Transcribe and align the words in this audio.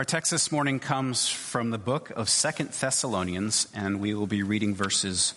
Our 0.00 0.04
text 0.04 0.30
this 0.30 0.50
morning 0.50 0.80
comes 0.80 1.28
from 1.28 1.68
the 1.68 1.76
book 1.76 2.08
of 2.16 2.30
Second 2.30 2.70
Thessalonians, 2.70 3.68
and 3.74 4.00
we 4.00 4.14
will 4.14 4.26
be 4.26 4.42
reading 4.42 4.74
verses 4.74 5.34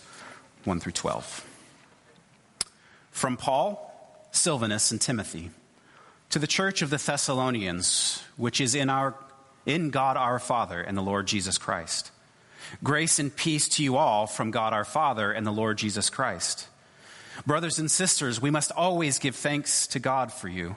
1 0.64 0.80
through 0.80 0.92
12. 0.92 1.46
From 3.10 3.36
Paul, 3.36 4.26
Silvanus, 4.32 4.90
and 4.90 4.98
Timothy, 4.98 5.50
to 6.30 6.38
the 6.38 6.46
church 6.46 6.80
of 6.80 6.88
the 6.88 6.96
Thessalonians, 6.96 8.22
which 8.38 8.58
is 8.58 8.74
in, 8.74 8.88
our, 8.88 9.14
in 9.66 9.90
God 9.90 10.16
our 10.16 10.38
Father 10.38 10.80
and 10.80 10.96
the 10.96 11.02
Lord 11.02 11.26
Jesus 11.26 11.58
Christ. 11.58 12.10
Grace 12.82 13.18
and 13.18 13.36
peace 13.36 13.68
to 13.68 13.84
you 13.84 13.98
all 13.98 14.26
from 14.26 14.50
God 14.50 14.72
our 14.72 14.86
Father 14.86 15.30
and 15.30 15.46
the 15.46 15.50
Lord 15.50 15.76
Jesus 15.76 16.08
Christ. 16.08 16.68
Brothers 17.46 17.78
and 17.78 17.90
sisters, 17.90 18.40
we 18.40 18.50
must 18.50 18.72
always 18.72 19.18
give 19.18 19.36
thanks 19.36 19.86
to 19.88 19.98
God 19.98 20.32
for 20.32 20.48
you 20.48 20.76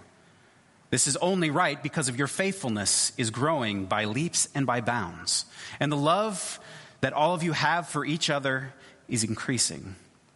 this 0.89 1.07
is 1.07 1.17
only 1.17 1.51
right 1.51 1.81
because 1.81 2.07
of 2.07 2.17
your 2.17 2.27
faithfulness 2.27 3.11
is 3.17 3.29
growing 3.29 3.85
by 3.85 4.05
leaps 4.05 4.47
and 4.55 4.65
by 4.65 4.81
bounds. 4.81 5.45
And 5.79 5.91
the 5.91 5.97
love 5.97 6.59
that 7.01 7.13
all 7.13 7.33
of 7.33 7.43
you 7.43 7.51
have 7.51 7.89
for 7.89 8.05
each 8.05 8.29
other 8.29 8.73
is 9.07 9.23
increasing. 9.23 9.95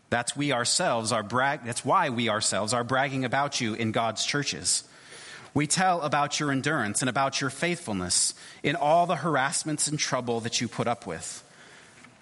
That's 0.09 0.35
we 0.35 0.51
ourselves 0.51 1.13
are 1.13 1.23
brag 1.23 1.63
that's 1.63 1.85
why 1.85 2.09
we 2.09 2.27
ourselves 2.27 2.73
are 2.73 2.83
bragging 2.83 3.23
about 3.23 3.61
you 3.61 3.75
in 3.75 3.93
God's 3.93 4.25
churches. 4.25 4.83
We 5.53 5.67
tell 5.67 6.01
about 6.01 6.39
your 6.39 6.51
endurance 6.51 7.01
and 7.01 7.09
about 7.09 7.41
your 7.41 7.49
faithfulness 7.49 8.33
in 8.61 8.75
all 8.75 9.05
the 9.05 9.17
harassments 9.17 9.87
and 9.87 9.97
trouble 9.97 10.41
that 10.41 10.61
you 10.61 10.67
put 10.67 10.87
up 10.87 11.07
with. 11.07 11.43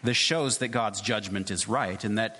This 0.03 0.17
shows 0.17 0.59
that 0.59 0.69
God's 0.69 1.02
judgment 1.02 1.52
is 1.52 1.67
right 1.67 2.03
and 2.03 2.17
that 2.17 2.39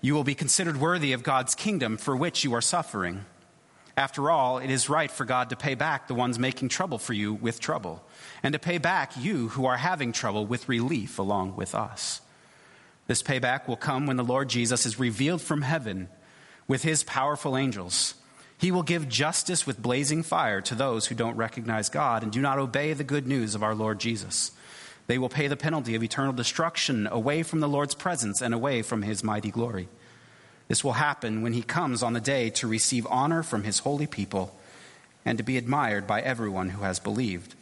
you 0.00 0.14
will 0.14 0.24
be 0.24 0.34
considered 0.34 0.78
worthy 0.78 1.12
of 1.12 1.22
God's 1.22 1.54
kingdom 1.54 1.96
for 1.96 2.16
which 2.16 2.44
you 2.44 2.54
are 2.54 2.60
suffering. 2.60 3.24
After 3.96 4.30
all, 4.30 4.58
it 4.58 4.70
is 4.70 4.90
right 4.90 5.10
for 5.10 5.24
God 5.24 5.48
to 5.50 5.56
pay 5.56 5.74
back 5.74 6.06
the 6.06 6.14
ones 6.14 6.38
making 6.38 6.68
trouble 6.68 6.98
for 6.98 7.14
you 7.14 7.32
with 7.32 7.60
trouble, 7.60 8.04
and 8.42 8.52
to 8.52 8.58
pay 8.58 8.76
back 8.76 9.12
you 9.16 9.48
who 9.48 9.64
are 9.64 9.78
having 9.78 10.12
trouble 10.12 10.44
with 10.44 10.68
relief 10.68 11.18
along 11.18 11.56
with 11.56 11.74
us. 11.74 12.20
This 13.06 13.22
payback 13.22 13.66
will 13.66 13.76
come 13.76 14.06
when 14.06 14.16
the 14.16 14.24
Lord 14.24 14.48
Jesus 14.48 14.84
is 14.84 14.98
revealed 14.98 15.40
from 15.40 15.62
heaven 15.62 16.08
with 16.68 16.82
his 16.82 17.04
powerful 17.04 17.56
angels. 17.56 18.14
He 18.58 18.70
will 18.70 18.82
give 18.82 19.08
justice 19.08 19.66
with 19.66 19.80
blazing 19.80 20.22
fire 20.22 20.60
to 20.62 20.74
those 20.74 21.06
who 21.06 21.14
don't 21.14 21.36
recognize 21.36 21.88
God 21.88 22.22
and 22.22 22.32
do 22.32 22.40
not 22.40 22.58
obey 22.58 22.92
the 22.92 23.04
good 23.04 23.26
news 23.26 23.54
of 23.54 23.62
our 23.62 23.74
Lord 23.74 24.00
Jesus. 24.00 24.50
They 25.06 25.18
will 25.18 25.28
pay 25.28 25.46
the 25.46 25.56
penalty 25.56 25.94
of 25.94 26.02
eternal 26.02 26.32
destruction 26.32 27.06
away 27.06 27.42
from 27.42 27.60
the 27.60 27.68
Lord's 27.68 27.94
presence 27.94 28.42
and 28.42 28.52
away 28.52 28.82
from 28.82 29.02
his 29.02 29.22
mighty 29.22 29.50
glory. 29.50 29.88
This 30.68 30.82
will 30.82 30.94
happen 30.94 31.42
when 31.42 31.52
he 31.52 31.62
comes 31.62 32.02
on 32.02 32.12
the 32.12 32.20
day 32.20 32.50
to 32.50 32.66
receive 32.66 33.06
honor 33.08 33.42
from 33.42 33.64
his 33.64 33.80
holy 33.80 34.06
people 34.06 34.56
and 35.24 35.38
to 35.38 35.44
be 35.44 35.56
admired 35.56 36.06
by 36.06 36.20
everyone 36.20 36.70
who 36.70 36.82
has 36.82 36.98
believed. 36.98 37.54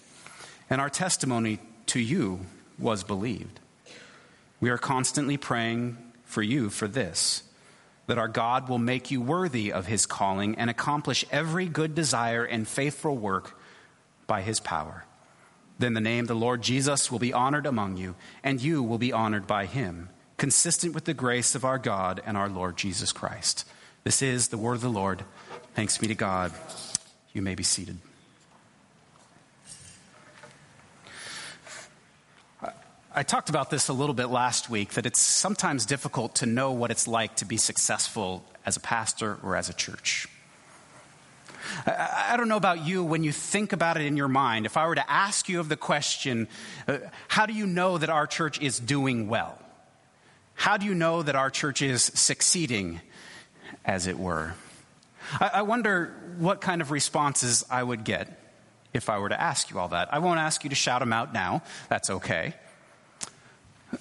And 0.71 0.81
our 0.81 0.91
testimony 0.91 1.59
to 1.87 2.01
you 2.01 2.41
was 2.79 3.05
believed. 3.05 3.61
We 4.61 4.71
are 4.71 4.79
constantly 4.79 5.37
praying 5.37 5.99
for 6.25 6.43
you 6.43 6.71
for 6.71 6.89
this 6.89 7.43
that 8.07 8.19
our 8.19 8.29
God 8.29 8.69
will 8.69 8.79
make 8.79 9.11
you 9.11 9.21
worthy 9.21 9.73
of 9.73 9.87
his 9.87 10.05
calling 10.05 10.55
and 10.57 10.69
accomplish 10.69 11.25
every 11.31 11.67
good 11.67 11.95
desire 11.95 12.45
and 12.45 12.69
faithful 12.69 13.17
work 13.17 13.59
by 14.27 14.43
his 14.43 14.61
power. 14.61 15.05
Then 15.79 15.95
the 15.95 16.01
name 16.01 16.25
of 16.25 16.29
the 16.29 16.35
Lord 16.35 16.63
Jesus 16.63 17.11
will 17.11 17.19
be 17.19 17.33
honored 17.33 17.65
among 17.65 17.97
you, 17.97 18.15
and 18.43 18.61
you 18.61 18.83
will 18.83 18.99
be 18.99 19.13
honored 19.13 19.47
by 19.47 19.65
him 19.67 20.11
consistent 20.37 20.95
with 20.95 21.05
the 21.05 21.15
grace 21.15 21.55
of 21.55 21.65
our 21.65 21.79
God 21.79 22.23
and 22.27 22.37
our 22.37 22.49
Lord 22.49 22.77
Jesus 22.77 23.13
Christ. 23.13 23.67
This 24.05 24.23
is 24.23 24.49
the 24.49 24.59
word 24.59 24.75
of 24.75 24.81
the 24.81 24.89
Lord. 24.89 25.25
Thanks 25.75 25.99
be 25.99 26.09
to 26.09 26.15
God. 26.15 26.53
You 27.33 27.43
may 27.43 27.55
be 27.55 27.63
seated. 27.63 27.99
I 33.17 33.23
talked 33.23 33.49
about 33.49 33.71
this 33.71 33.89
a 33.89 33.93
little 33.93 34.15
bit 34.15 34.27
last 34.27 34.69
week 34.69 34.95
that 34.95 35.07
it's 35.07 35.21
sometimes 35.21 35.87
difficult 35.87 36.35
to 36.37 36.47
know 36.47 36.73
what 36.73 36.91
it's 36.91 37.07
like 37.07 37.37
to 37.37 37.45
be 37.45 37.57
successful 37.57 38.45
as 38.67 38.77
a 38.77 38.81
pastor 38.81 39.39
or 39.45 39.55
as 39.55 39.69
a 39.69 39.73
church. 39.73 40.27
I 41.87 42.35
don't 42.37 42.49
know 42.49 42.57
about 42.57 42.85
you 42.85 43.05
when 43.05 43.23
you 43.25 43.33
think 43.33 43.73
about 43.73 43.97
it 43.97 44.05
in 44.05 44.17
your 44.17 44.29
mind. 44.29 44.67
If 44.67 44.77
I 44.77 44.87
were 44.87 44.97
to 44.97 45.11
ask 45.11 45.49
you 45.49 45.61
of 45.61 45.69
the 45.69 45.77
question, 45.77 46.49
uh, 46.89 46.99
how 47.29 47.47
do 47.47 47.53
you 47.53 47.67
know 47.67 47.99
that 47.99 48.11
our 48.11 48.27
church 48.27 48.61
is 48.61 48.79
doing 48.79 49.29
well? 49.29 49.59
How 50.55 50.77
do 50.77 50.87
you 50.87 50.95
know 50.95 51.23
that 51.23 51.37
our 51.37 51.51
church 51.51 51.83
is 51.83 52.03
succeeding, 52.03 53.01
as 53.85 54.07
it 54.07 54.19
were? 54.19 54.55
I, 55.41 55.51
I 55.55 55.63
wonder 55.63 56.15
what 56.39 56.61
kind 56.61 56.81
of 56.81 56.91
responses 56.91 57.65
I 57.71 57.83
would 57.83 58.05
get 58.05 58.41
if 58.93 59.09
I 59.09 59.19
were 59.19 59.29
to 59.29 59.41
ask 59.41 59.71
you 59.71 59.79
all 59.79 59.89
that. 59.89 60.13
I 60.15 60.21
won't 60.21 60.39
ask 60.39 60.65
you 60.65 60.71
to 60.71 60.77
shout 60.77 61.01
them 61.01 61.13
out 61.13 61.33
now, 61.33 61.63
that's 61.89 62.11
okay. 62.11 62.55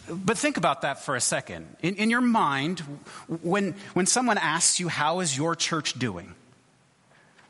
But 0.10 0.38
think 0.38 0.58
about 0.58 0.82
that 0.82 1.04
for 1.04 1.16
a 1.16 1.22
second. 1.22 1.68
In, 1.82 1.96
in, 1.96 2.10
your 2.10 2.22
mind, 2.22 2.80
when, 3.42 3.76
when 3.94 4.06
someone 4.06 4.38
asks 4.38 4.80
you, 4.80 4.88
How 4.88 5.20
is 5.20 5.38
your 5.38 5.56
church 5.56 5.94
doing? 5.94 6.34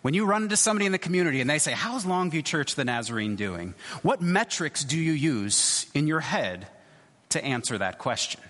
When 0.02 0.14
you 0.14 0.26
run 0.26 0.44
into 0.44 0.58
somebody 0.58 0.86
in 0.86 0.92
the 0.92 0.98
community 0.98 1.40
and 1.40 1.50
they 1.50 1.60
say, 1.60 1.72
How's 1.72 2.06
Longview 2.06 2.44
Church 2.44 2.76
the 2.76 2.84
Nazarene 2.84 3.38
doing? 3.38 3.76
What 4.02 4.22
metrics 4.22 4.84
do 4.84 4.98
you 4.98 5.14
use 5.14 5.86
in 5.94 6.08
your 6.08 6.20
head 6.20 6.68
to 7.30 7.44
answer 7.44 7.78
that 7.78 7.98
question? 7.98 8.42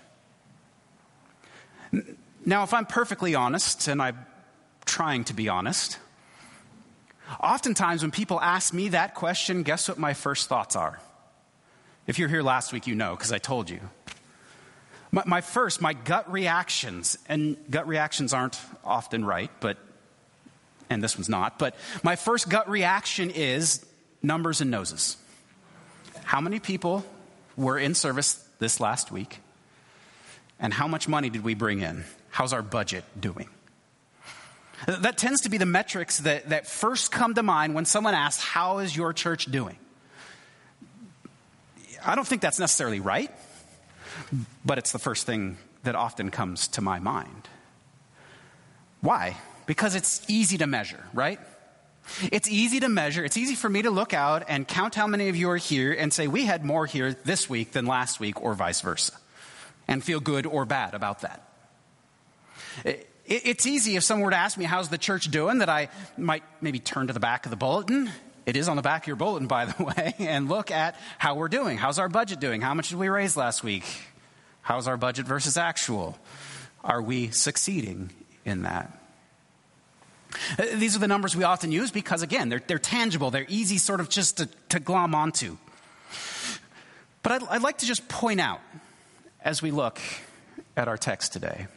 Now, 2.45 2.63
if 2.63 2.73
I'm 2.73 2.85
perfectly 2.85 3.35
honest, 3.35 3.87
and 3.87 4.01
I'm 4.01 4.17
trying 4.85 5.23
to 5.25 5.33
be 5.33 5.49
honest, 5.49 5.97
oftentimes 7.39 8.01
when 8.01 8.11
people 8.11 8.39
ask 8.41 8.73
me 8.73 8.89
that 8.89 9.15
question, 9.15 9.63
guess 9.63 9.87
what 9.87 9.97
my 9.97 10.13
first 10.13 10.49
thoughts 10.49 10.75
are? 10.75 10.99
If 12.05 12.19
you're 12.19 12.29
here 12.29 12.43
last 12.43 12.73
week, 12.73 12.87
you 12.87 12.95
know, 12.95 13.15
because 13.15 13.31
I 13.31 13.37
told 13.37 13.69
you. 13.69 13.79
My, 15.11 15.23
my, 15.25 15.41
first, 15.41 15.79
my 15.79 15.93
gut 15.93 16.31
reactions, 16.31 17.17
and 17.29 17.55
gut 17.69 17.87
reactions 17.87 18.33
aren't 18.33 18.59
often 18.83 19.23
right, 19.23 19.51
but, 19.59 19.77
and 20.89 21.03
this 21.03 21.15
one's 21.15 21.29
not, 21.29 21.59
but 21.59 21.75
my 22.01 22.15
first 22.15 22.49
gut 22.49 22.67
reaction 22.69 23.29
is 23.29 23.85
numbers 24.21 24.59
and 24.59 24.71
noses. 24.71 25.17
How 26.23 26.41
many 26.41 26.59
people 26.59 27.05
were 27.55 27.77
in 27.77 27.93
service 27.93 28.43
this 28.59 28.79
last 28.79 29.11
week? 29.11 29.39
And 30.63 30.73
how 30.73 30.87
much 30.87 31.09
money 31.09 31.29
did 31.29 31.43
we 31.43 31.55
bring 31.55 31.81
in? 31.81 32.05
How's 32.29 32.53
our 32.53 32.61
budget 32.61 33.03
doing? 33.19 33.49
That 34.87 35.17
tends 35.17 35.41
to 35.41 35.49
be 35.49 35.57
the 35.57 35.65
metrics 35.65 36.19
that, 36.19 36.49
that 36.49 36.67
first 36.67 37.11
come 37.11 37.33
to 37.35 37.43
mind 37.43 37.75
when 37.75 37.83
someone 37.85 38.13
asks, 38.13 38.41
How 38.41 38.79
is 38.79 38.95
your 38.95 39.11
church 39.11 39.45
doing? 39.45 39.77
I 42.05 42.15
don't 42.15 42.25
think 42.25 42.41
that's 42.41 42.59
necessarily 42.59 43.01
right, 43.01 43.29
but 44.65 44.77
it's 44.77 44.93
the 44.93 44.99
first 44.99 45.25
thing 45.25 45.57
that 45.83 45.95
often 45.95 46.31
comes 46.31 46.69
to 46.69 46.81
my 46.81 46.99
mind. 46.99 47.49
Why? 49.01 49.35
Because 49.65 49.95
it's 49.95 50.25
easy 50.29 50.57
to 50.57 50.67
measure, 50.67 51.03
right? 51.13 51.39
It's 52.31 52.49
easy 52.49 52.81
to 52.81 52.89
measure. 52.89 53.23
It's 53.23 53.37
easy 53.37 53.55
for 53.55 53.69
me 53.69 53.81
to 53.81 53.91
look 53.91 54.13
out 54.13 54.43
and 54.47 54.67
count 54.67 54.95
how 54.95 55.07
many 55.07 55.29
of 55.29 55.35
you 55.35 55.49
are 55.49 55.57
here 55.57 55.93
and 55.93 56.11
say, 56.11 56.27
we 56.27 56.45
had 56.45 56.65
more 56.65 56.85
here 56.85 57.13
this 57.13 57.49
week 57.49 57.71
than 57.71 57.85
last 57.85 58.19
week, 58.19 58.41
or 58.41 58.53
vice 58.53 58.81
versa 58.81 59.13
and 59.87 60.03
feel 60.03 60.19
good 60.19 60.45
or 60.45 60.65
bad 60.65 60.93
about 60.93 61.21
that. 61.21 61.47
it's 63.25 63.65
easy 63.65 63.95
if 63.95 64.03
someone 64.03 64.25
were 64.25 64.31
to 64.31 64.37
ask 64.37 64.57
me, 64.57 64.65
How's 64.65 64.89
the 64.89 64.97
church 64.97 65.29
doing? 65.31 65.59
that 65.59 65.69
I 65.69 65.89
might 66.17 66.43
maybe 66.61 66.79
turn 66.79 67.07
to 67.07 67.13
the 67.13 67.19
back 67.19 67.45
of 67.45 67.49
the 67.49 67.55
bulletin. 67.57 68.09
It 68.45 68.57
is 68.57 68.67
on 68.67 68.75
the 68.75 68.81
back 68.81 69.03
of 69.03 69.07
your 69.07 69.15
bulletin, 69.15 69.47
by 69.57 69.65
the 69.65 69.83
way, 69.83 70.15
and 70.19 70.49
look 70.49 70.71
at 70.71 70.95
how 71.17 71.35
we're 71.35 71.47
doing. 71.47 71.77
How's 71.77 71.99
our 71.99 72.09
budget 72.09 72.39
doing? 72.39 72.61
How 72.61 72.73
much 72.73 72.89
did 72.89 72.97
we 72.97 73.09
raise 73.09 73.37
last 73.37 73.63
week? 73.63 73.85
How's 74.61 74.87
our 74.87 74.97
budget 74.97 75.25
versus 75.25 75.57
actual? 75.57 76.17
Are 76.83 77.01
we 77.01 77.31
succeeding 77.31 78.09
in 78.45 78.63
that? 78.63 78.99
These 80.57 80.95
are 80.95 80.99
the 80.99 81.07
numbers 81.07 81.35
we 81.35 81.43
often 81.43 81.71
use 81.71 81.91
because, 81.91 82.21
again, 82.21 82.49
they're, 82.49 82.61
they're 82.65 82.79
tangible. 82.79 83.29
They're 83.29 83.45
easy 83.47 83.77
sort 83.77 83.99
of 83.99 84.09
just 84.09 84.37
to, 84.37 84.49
to 84.69 84.79
glom 84.79 85.13
onto. 85.13 85.57
But 87.21 87.33
I'd, 87.33 87.43
I'd 87.49 87.61
like 87.61 87.79
to 87.79 87.85
just 87.85 88.07
point 88.07 88.41
out 88.41 88.59
as 89.43 89.61
we 89.61 89.71
look 89.71 89.99
at 90.75 90.87
our 90.87 90.97
text 90.97 91.33
today. 91.33 91.67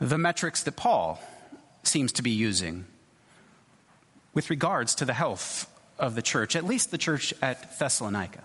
The 0.00 0.18
metrics 0.18 0.62
that 0.62 0.76
Paul 0.76 1.20
seems 1.82 2.12
to 2.12 2.22
be 2.22 2.30
using 2.30 2.86
with 4.32 4.50
regards 4.50 4.94
to 4.96 5.04
the 5.04 5.12
health 5.12 5.70
of 5.98 6.14
the 6.14 6.22
church, 6.22 6.56
at 6.56 6.64
least 6.64 6.90
the 6.90 6.98
church 6.98 7.34
at 7.42 7.78
Thessalonica. 7.78 8.44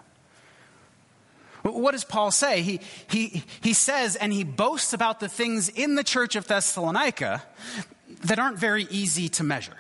What 1.62 1.92
does 1.92 2.04
Paul 2.04 2.32
say? 2.32 2.62
He, 2.62 2.80
he, 3.10 3.44
he 3.62 3.74
says 3.74 4.16
and 4.16 4.32
he 4.32 4.44
boasts 4.44 4.94
about 4.94 5.20
the 5.20 5.28
things 5.28 5.70
in 5.70 5.96
the 5.96 6.04
church 6.04 6.36
of 6.36 6.48
Thessalonica 6.48 7.44
that 8.26 8.40
aren't 8.40 8.58
very 8.58 8.88
easy 8.90 9.30
to 9.30 9.44
measure, 9.44 9.76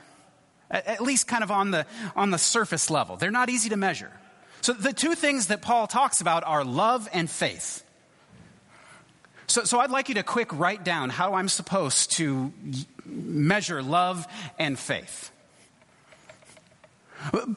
at 0.69 1.01
least 1.01 1.27
kind 1.27 1.43
of 1.43 1.51
on 1.51 1.71
the, 1.71 1.85
on 2.15 2.31
the 2.31 2.37
surface 2.37 2.89
level. 2.89 3.15
They're 3.15 3.31
not 3.31 3.49
easy 3.49 3.69
to 3.69 3.77
measure. 3.77 4.11
So 4.61 4.73
the 4.73 4.93
two 4.93 5.15
things 5.15 5.47
that 5.47 5.61
Paul 5.61 5.87
talks 5.87 6.19
about 6.19 6.43
are 6.43 6.65
love 6.65 7.07
and 7.13 7.29
faith. 7.29 7.83
So, 9.49 9.63
so 9.63 9.79
I'd 9.79 9.89
like 9.89 10.09
you 10.09 10.15
to 10.15 10.23
quick 10.23 10.53
write 10.53 10.83
down 10.83 11.09
how 11.09 11.33
I'm 11.33 11.49
supposed 11.49 12.11
to 12.17 12.53
measure 13.03 13.81
love 13.81 14.27
and 14.59 14.77
faith. 14.77 15.31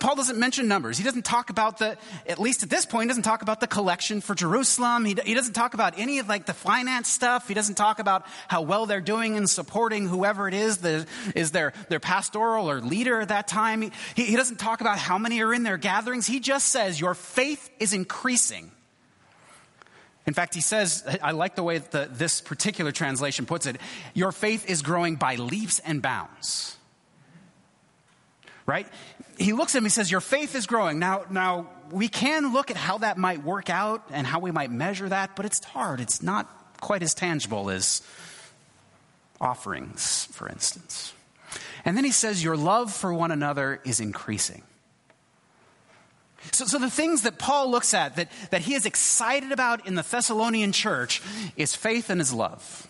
Paul 0.00 0.16
doesn't 0.16 0.38
mention 0.38 0.68
numbers. 0.68 0.96
He 0.96 1.04
doesn't 1.04 1.26
talk 1.26 1.50
about 1.50 1.78
the, 1.78 1.98
at 2.26 2.38
least 2.38 2.62
at 2.62 2.70
this 2.70 2.86
point, 2.86 3.04
he 3.04 3.08
doesn't 3.08 3.24
talk 3.24 3.42
about 3.42 3.60
the 3.60 3.66
collection 3.66 4.22
for 4.22 4.34
Jerusalem. 4.34 5.04
He, 5.04 5.14
he 5.22 5.34
doesn't 5.34 5.52
talk 5.52 5.74
about 5.74 5.98
any 5.98 6.18
of 6.18 6.30
like 6.30 6.46
the 6.46 6.54
finance 6.54 7.08
stuff. 7.10 7.46
He 7.46 7.52
doesn't 7.52 7.74
talk 7.74 7.98
about 7.98 8.24
how 8.48 8.62
well 8.62 8.86
they're 8.86 9.02
doing 9.02 9.36
in 9.36 9.46
supporting 9.46 10.08
whoever 10.08 10.48
it 10.48 10.54
is 10.54 10.78
that 10.78 11.06
is 11.36 11.50
their, 11.50 11.74
their 11.90 12.00
pastoral 12.00 12.70
or 12.70 12.80
leader 12.80 13.20
at 13.20 13.28
that 13.28 13.46
time. 13.46 13.92
He, 14.14 14.24
he 14.24 14.34
doesn't 14.34 14.58
talk 14.58 14.80
about 14.80 14.98
how 14.98 15.18
many 15.18 15.42
are 15.42 15.52
in 15.52 15.62
their 15.62 15.76
gatherings. 15.76 16.26
He 16.26 16.40
just 16.40 16.70
says, 16.70 16.98
your 16.98 17.14
faith 17.14 17.68
is 17.78 17.92
increasing. 17.92 18.72
In 20.26 20.34
fact, 20.34 20.54
he 20.54 20.60
says, 20.60 21.04
I 21.22 21.32
like 21.32 21.56
the 21.56 21.62
way 21.62 21.78
that 21.78 22.16
this 22.19 22.40
particular 22.40 22.92
translation 22.92 23.44
puts 23.44 23.66
it, 23.66 23.76
your 24.14 24.30
faith 24.30 24.69
is 24.70 24.82
growing 24.82 25.16
by 25.16 25.34
leaps 25.34 25.80
and 25.80 26.00
bounds 26.00 26.76
right? 28.66 28.86
He 29.38 29.52
looks 29.52 29.74
at 29.74 29.78
him, 29.78 29.84
he 29.84 29.90
says, 29.90 30.10
Your 30.10 30.20
faith 30.20 30.54
is 30.54 30.66
growing. 30.66 30.98
Now, 30.98 31.24
now, 31.30 31.69
we 31.90 32.08
can 32.08 32.52
look 32.52 32.70
at 32.70 32.76
how 32.76 32.98
that 32.98 33.19
might 33.19 33.42
work 33.42 33.69
out 33.69 34.04
and 34.10 34.26
how 34.26 34.40
we 34.40 34.50
might 34.50 34.70
measure 34.70 35.08
that, 35.08 35.36
but 35.36 35.44
it's 35.44 35.62
hard. 35.64 36.00
It's 36.00 36.22
not 36.22 36.48
quite 36.80 37.02
as 37.02 37.14
tangible 37.14 37.70
as 37.70 38.02
offerings, 39.40 40.26
for 40.32 40.48
instance. 40.48 41.12
And 41.84 41.96
then 41.96 42.04
he 42.04 42.12
says, 42.12 42.42
Your 42.42 42.56
love 42.56 42.92
for 42.92 43.12
one 43.12 43.30
another 43.30 43.80
is 43.84 44.00
increasing. 44.00 44.62
So, 46.50 46.64
so 46.66 46.78
the 46.78 46.90
things 46.90 47.22
that 47.22 47.38
Paul 47.38 47.70
looks 47.70 47.94
at 47.94 48.16
that, 48.16 48.30
that 48.50 48.62
he 48.62 48.74
is 48.74 48.84
excited 48.84 49.52
about 49.52 49.86
in 49.86 49.94
the 49.94 50.02
Thessalonian 50.02 50.72
church 50.72 51.22
is 51.56 51.74
faith 51.74 52.10
and 52.10 52.20
his 52.20 52.32
love. 52.32 52.88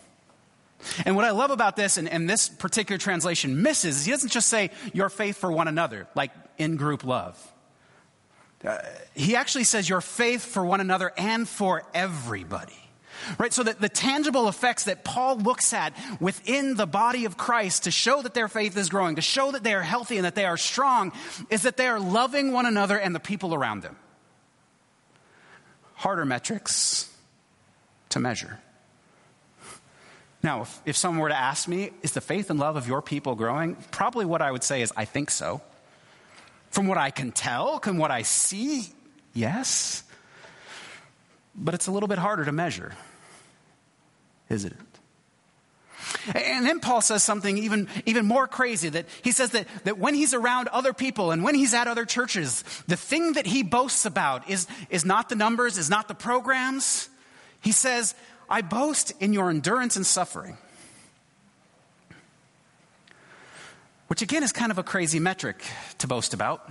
And 1.05 1.15
what 1.15 1.25
I 1.25 1.31
love 1.31 1.51
about 1.51 1.77
this, 1.77 1.97
and, 1.97 2.09
and 2.09 2.29
this 2.29 2.49
particular 2.49 2.99
translation 2.99 3.63
misses, 3.63 3.99
is 3.99 4.05
he 4.05 4.11
doesn't 4.11 4.33
just 4.33 4.49
say 4.49 4.71
your 4.93 5.09
faith 5.09 5.37
for 5.37 5.53
one 5.53 5.69
another, 5.69 6.09
like 6.15 6.33
in 6.59 6.77
group 6.77 7.05
love. 7.05 7.39
Uh, 8.65 8.79
he 9.15 9.37
actually 9.37 9.65
says 9.65 9.89
your 9.89 10.01
faith 10.01 10.45
for 10.45 10.65
one 10.65 10.81
another 10.81 11.13
and 11.17 11.49
for 11.49 11.85
everybody. 11.95 12.82
Right? 13.39 13.53
So 13.53 13.63
that 13.63 13.81
the 13.81 13.89
tangible 13.89 14.49
effects 14.49 14.85
that 14.85 15.05
Paul 15.05 15.39
looks 15.39 15.73
at 15.73 15.95
within 16.21 16.77
the 16.77 16.87
body 16.87 17.25
of 17.25 17.37
Christ 17.37 17.85
to 17.85 17.91
show 17.91 18.23
that 18.23 18.35
their 18.35 18.49
faith 18.49 18.77
is 18.77 18.89
growing, 18.89 19.17
to 19.17 19.23
show 19.23 19.53
that 19.53 19.63
they 19.63 19.75
are 19.75 19.83
healthy 19.83 20.17
and 20.17 20.25
that 20.25 20.35
they 20.35 20.45
are 20.45 20.57
strong, 20.57 21.13
is 21.51 21.63
that 21.63 21.77
they 21.77 21.87
are 21.87 22.01
loving 22.01 22.53
one 22.53 22.67
another 22.67 22.99
and 22.99 23.15
the 23.15 23.21
people 23.21 23.55
around 23.55 23.83
them. 23.83 23.97
Harder 25.95 26.25
metrics 26.25 27.11
to 28.09 28.21
measure. 28.21 28.59
Now, 30.43 30.63
if, 30.63 30.83
if 30.85 30.97
someone 30.97 31.21
were 31.21 31.29
to 31.29 31.39
ask 31.39 31.69
me, 31.69 31.91
is 32.03 32.13
the 32.13 32.21
faith 32.21 32.51
and 32.51 32.59
love 32.59 32.77
of 32.77 32.89
your 32.89 33.01
people 33.01 33.37
growing? 33.37 33.77
Probably 33.93 34.25
what 34.25 34.43
I 34.43 34.51
would 34.51 34.65
say 34.65 34.83
is, 34.83 34.93
I 34.97 35.05
think 35.05 35.31
so. 35.31 35.63
From 36.71 36.89
what 36.89 36.99
I 36.99 37.11
can 37.11 37.31
tell, 37.31 37.79
from 37.79 37.99
what 37.99 38.11
I 38.11 38.23
see, 38.23 38.89
yes. 39.35 40.03
But 41.55 41.75
it's 41.75 41.87
a 41.87 41.93
little 41.93 42.09
bit 42.09 42.19
harder 42.19 42.45
to 42.45 42.53
measure, 42.53 42.93
And 46.35 46.67
then 46.67 46.81
Paul 46.81 47.01
says 47.01 47.23
something 47.25 47.59
even, 47.59 47.89
even 48.07 48.27
more 48.27 48.47
crazy 48.47 48.89
that 48.91 49.07
he 49.23 49.33
says 49.33 49.51
that, 49.51 49.67
that 49.85 49.99
when 49.99 50.15
he's 50.15 50.35
around 50.35 50.69
other 50.69 50.93
people 50.93 51.31
and 51.31 51.43
when 51.43 51.55
he's 51.55 51.75
at 51.75 51.89
other 51.89 52.05
churches, 52.05 52.63
the 52.87 52.97
thing 52.97 53.33
that 53.33 53.47
he 53.47 53.63
boasts 53.63 54.05
about 54.05 54.49
is, 54.49 54.67
is 54.91 55.05
not 55.05 55.29
the 55.29 55.35
numbers, 55.35 55.79
is 55.79 55.91
not 55.91 56.09
the 56.09 56.15
programs. 56.15 57.09
He 57.61 57.73
says, 57.73 58.15
I 58.49 58.63
boast 58.63 59.13
in 59.21 59.33
your 59.33 59.51
endurance 59.51 59.97
and 59.97 60.07
suffering. 60.07 60.59
Which 64.09 64.23
again 64.23 64.43
is 64.43 64.53
kind 64.53 64.71
of 64.71 64.79
a 64.79 64.83
crazy 64.83 65.19
metric 65.19 65.65
to 65.99 66.07
boast 66.07 66.35
about. 66.35 66.71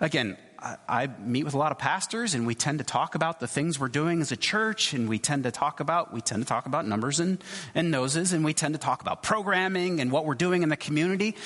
Again, 0.00 0.38
I, 0.60 1.08
meet 1.20 1.44
with 1.44 1.54
a 1.54 1.58
lot 1.58 1.70
of 1.70 1.78
pastors 1.78 2.34
and 2.34 2.46
we 2.46 2.54
tend 2.54 2.78
to 2.78 2.84
talk 2.84 3.14
about 3.14 3.38
the 3.38 3.46
things 3.46 3.78
we're 3.78 3.88
doing 3.88 4.20
as 4.20 4.32
a 4.32 4.36
church 4.36 4.92
and 4.92 5.08
we 5.08 5.18
tend 5.18 5.44
to 5.44 5.52
talk 5.52 5.78
about 5.78 6.12
we 6.12 6.20
tend 6.20 6.42
to 6.42 6.48
talk 6.48 6.66
about 6.66 6.86
numbers 6.86 7.20
and, 7.20 7.42
and 7.74 7.90
noses 7.90 8.32
and 8.32 8.44
we 8.44 8.52
tend 8.52 8.74
to 8.74 8.80
talk 8.80 9.00
about 9.00 9.22
programming 9.22 10.00
and 10.00 10.10
what 10.10 10.24
we're 10.24 10.34
doing 10.34 10.62
in 10.62 10.68
the 10.68 10.76
community. 10.76 11.36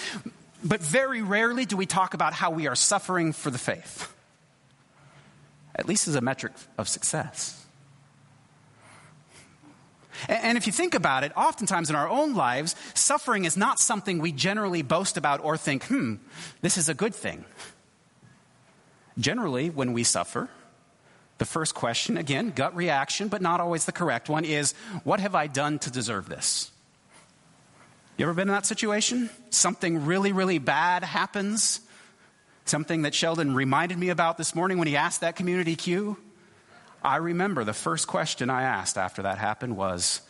But 0.64 0.80
very 0.80 1.20
rarely 1.20 1.66
do 1.66 1.76
we 1.76 1.86
talk 1.86 2.14
about 2.14 2.32
how 2.32 2.50
we 2.50 2.66
are 2.68 2.74
suffering 2.74 3.32
for 3.32 3.50
the 3.50 3.58
faith. 3.58 4.12
At 5.74 5.86
least 5.86 6.08
as 6.08 6.14
a 6.14 6.20
metric 6.20 6.52
of 6.78 6.88
success. 6.88 7.58
And 10.28 10.56
if 10.56 10.66
you 10.66 10.72
think 10.72 10.94
about 10.94 11.24
it, 11.24 11.32
oftentimes 11.36 11.90
in 11.90 11.96
our 11.96 12.08
own 12.08 12.34
lives, 12.34 12.76
suffering 12.94 13.44
is 13.44 13.56
not 13.56 13.78
something 13.78 14.18
we 14.20 14.32
generally 14.32 14.82
boast 14.82 15.16
about 15.16 15.44
or 15.44 15.56
think, 15.56 15.84
hmm, 15.84 16.16
this 16.60 16.78
is 16.78 16.88
a 16.88 16.94
good 16.94 17.14
thing. 17.14 17.44
Generally, 19.18 19.70
when 19.70 19.92
we 19.92 20.04
suffer, 20.04 20.48
the 21.38 21.44
first 21.44 21.74
question, 21.74 22.16
again, 22.16 22.52
gut 22.54 22.74
reaction, 22.76 23.28
but 23.28 23.42
not 23.42 23.60
always 23.60 23.84
the 23.84 23.92
correct 23.92 24.28
one, 24.28 24.44
is 24.44 24.74
what 25.04 25.20
have 25.20 25.34
I 25.34 25.46
done 25.46 25.78
to 25.80 25.90
deserve 25.90 26.28
this? 26.28 26.70
You 28.16 28.26
ever 28.26 28.34
been 28.34 28.48
in 28.48 28.54
that 28.54 28.66
situation? 28.66 29.30
Something 29.50 30.06
really, 30.06 30.32
really 30.32 30.58
bad 30.58 31.02
happens. 31.02 31.80
Something 32.64 33.02
that 33.02 33.14
Sheldon 33.14 33.54
reminded 33.54 33.98
me 33.98 34.10
about 34.10 34.38
this 34.38 34.54
morning 34.54 34.78
when 34.78 34.86
he 34.86 34.96
asked 34.96 35.22
that 35.22 35.34
community 35.34 35.74
Q. 35.74 36.16
I 37.02 37.16
remember 37.16 37.64
the 37.64 37.72
first 37.72 38.06
question 38.06 38.48
I 38.48 38.62
asked 38.62 38.96
after 38.96 39.22
that 39.22 39.38
happened 39.38 39.76
was, 39.76 40.20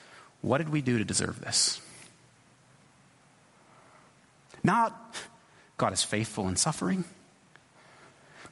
What 0.40 0.58
did 0.58 0.70
we 0.70 0.80
do 0.80 0.98
to 0.98 1.04
deserve 1.04 1.40
this? 1.40 1.80
Not, 4.64 5.16
God 5.76 5.92
is 5.92 6.02
faithful 6.02 6.48
in 6.48 6.56
suffering. 6.56 7.04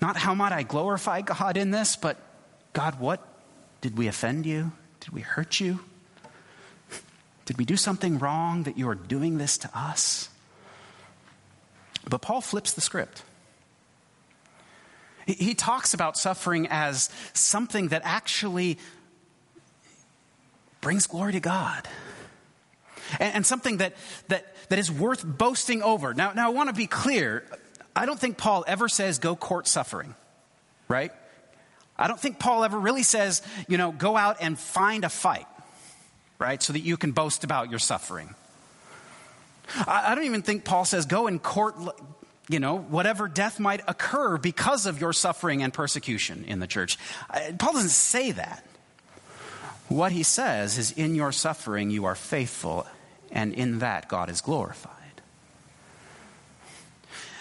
Not, 0.01 0.17
how 0.17 0.35
might 0.35 0.53
I 0.53 0.63
glorify 0.63 1.21
God 1.21 1.57
in 1.57 1.71
this, 1.71 1.97
but, 1.97 2.19
God, 2.73 2.99
what? 2.99 3.27
Did 3.81 3.97
we 3.97 4.09
offend 4.09 4.47
you? 4.47 4.73
Did 5.01 5.11
we 5.11 5.21
hurt 5.21 5.61
you? 5.61 5.81
Did 7.47 7.59
we 7.59 7.65
do 7.65 7.77
something 7.77 8.19
wrong 8.19 8.63
that 8.65 8.79
you 8.79 8.89
are 8.89 8.95
doing 8.95 9.39
this 9.39 9.59
to 9.59 9.71
us? 9.75 10.29
But 12.09 12.23
Paul 12.23 12.41
flips 12.41 12.73
the 12.73 12.81
script. 12.81 13.23
He 15.27 15.55
talks 15.55 15.95
about 15.95 16.17
suffering 16.17 16.67
as 16.71 17.11
something 17.35 17.89
that 17.89 18.03
actually 18.05 18.79
brings 20.81 21.07
glory 21.07 21.33
to 21.33 21.41
God. 21.41 21.87
And, 23.19 23.35
and 23.35 23.47
something 23.47 23.79
that, 23.79 23.95
that, 24.29 24.55
that 24.69 24.79
is 24.79 24.91
worth 24.91 25.25
boasting 25.25 25.83
over. 25.83 26.15
Now, 26.15 26.33
now, 26.33 26.47
I 26.47 26.53
want 26.53 26.69
to 26.69 26.75
be 26.75 26.87
clear. 26.87 27.45
I 27.95 28.07
don't 28.07 28.19
think 28.19 28.39
Paul 28.39 28.65
ever 28.67 28.89
says 28.89 29.19
go 29.19 29.37
court 29.37 29.67
suffering, 29.67 30.15
right? 30.89 31.13
I 31.99 32.09
don't 32.09 32.19
think 32.19 32.39
Paul 32.39 32.65
ever 32.65 32.79
really 32.79 33.03
says, 33.03 33.43
you 33.69 33.77
know, 33.77 33.93
go 33.93 34.17
out 34.17 34.39
and 34.41 34.59
find 34.59 35.05
a 35.05 35.09
fight, 35.09 35.47
right? 36.39 36.63
So 36.63 36.73
that 36.73 36.81
you 36.81 36.97
can 36.97 37.13
boast 37.13 37.45
about 37.45 37.69
your 37.69 37.79
suffering. 37.79 38.35
I, 39.75 40.13
I 40.13 40.15
don't 40.15 40.25
even 40.25 40.43
think 40.43 40.65
Paul 40.65 40.85
says 40.85 41.07
go 41.07 41.27
and 41.27 41.43
court, 41.43 41.77
you 42.49 42.59
know, 42.59 42.79
whatever 42.79 43.29
death 43.29 43.61
might 43.61 43.83
occur 43.87 44.39
because 44.39 44.87
of 44.87 45.01
your 45.01 45.13
suffering 45.13 45.63
and 45.63 45.73
persecution 45.73 46.45
in 46.47 46.59
the 46.59 46.67
church. 46.67 46.99
Paul 47.59 47.75
doesn't 47.75 47.91
say 47.91 48.33
that. 48.33 48.65
What 49.89 50.13
he 50.13 50.23
says 50.23 50.79
is, 50.79 50.93
in 50.93 51.17
your 51.17 51.33
suffering, 51.33 51.91
you 51.91 52.05
are 52.05 52.15
faithful, 52.15 52.87
and 53.33 53.53
in 53.53 53.81
that, 53.81 54.09
God 54.09 54.31
is 54.31 54.41
glorified. 54.41 55.00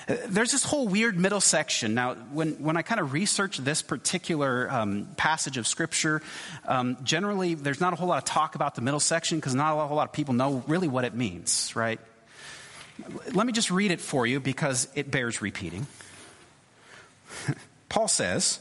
There's 0.09 0.51
this 0.51 0.63
whole 0.63 0.87
weird 0.87 1.19
middle 1.19 1.39
section. 1.39 1.93
Now, 1.93 2.15
when, 2.15 2.53
when 2.53 2.75
I 2.77 2.81
kind 2.81 2.99
of 2.99 3.13
research 3.13 3.59
this 3.59 3.83
particular 3.83 4.67
um, 4.71 5.07
passage 5.17 5.57
of 5.57 5.67
Scripture, 5.67 6.23
um, 6.65 6.97
generally 7.03 7.53
there's 7.53 7.79
not 7.79 7.93
a 7.93 7.95
whole 7.95 8.07
lot 8.07 8.17
of 8.17 8.25
talk 8.25 8.55
about 8.55 8.73
the 8.73 8.81
middle 8.81 8.99
section 8.99 9.37
because 9.37 9.53
not 9.53 9.77
a 9.77 9.85
whole 9.85 9.95
lot 9.95 10.07
of 10.07 10.13
people 10.13 10.33
know 10.33 10.63
really 10.65 10.87
what 10.87 11.05
it 11.05 11.13
means, 11.13 11.75
right? 11.75 11.99
Let 13.33 13.45
me 13.45 13.53
just 13.53 13.69
read 13.69 13.91
it 13.91 14.01
for 14.01 14.25
you 14.25 14.39
because 14.39 14.87
it 14.95 15.11
bears 15.11 15.43
repeating. 15.43 15.85
Paul 17.89 18.07
says, 18.07 18.59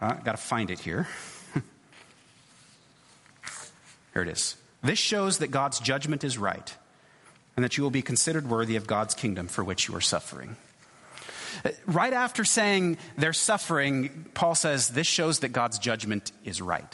uh, 0.00 0.14
I've 0.16 0.24
got 0.24 0.32
to 0.32 0.42
find 0.42 0.70
it 0.70 0.78
here. 0.78 1.06
here 4.14 4.22
it 4.22 4.28
is. 4.28 4.56
This 4.82 4.98
shows 4.98 5.38
that 5.38 5.48
God's 5.48 5.78
judgment 5.78 6.24
is 6.24 6.38
right 6.38 6.74
and 7.56 7.64
that 7.64 7.76
you 7.76 7.82
will 7.82 7.90
be 7.90 8.02
considered 8.02 8.48
worthy 8.48 8.76
of 8.76 8.86
God's 8.86 9.14
kingdom 9.14 9.48
for 9.48 9.64
which 9.64 9.88
you 9.88 9.96
are 9.96 10.00
suffering. 10.00 10.56
Uh, 11.64 11.70
right 11.86 12.12
after 12.12 12.44
saying 12.44 12.98
they're 13.16 13.32
suffering, 13.32 14.26
Paul 14.34 14.54
says 14.54 14.90
this 14.90 15.06
shows 15.06 15.40
that 15.40 15.48
God's 15.48 15.78
judgment 15.78 16.32
is 16.44 16.60
right. 16.60 16.92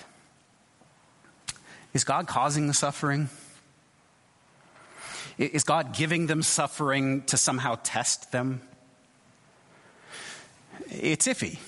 Is 1.92 2.04
God 2.04 2.26
causing 2.26 2.68
the 2.68 2.74
suffering? 2.74 3.28
Is 5.36 5.64
God 5.64 5.94
giving 5.94 6.26
them 6.26 6.42
suffering 6.42 7.22
to 7.22 7.36
somehow 7.36 7.78
test 7.82 8.32
them? 8.32 8.62
It's 10.88 11.26
iffy, 11.26 11.58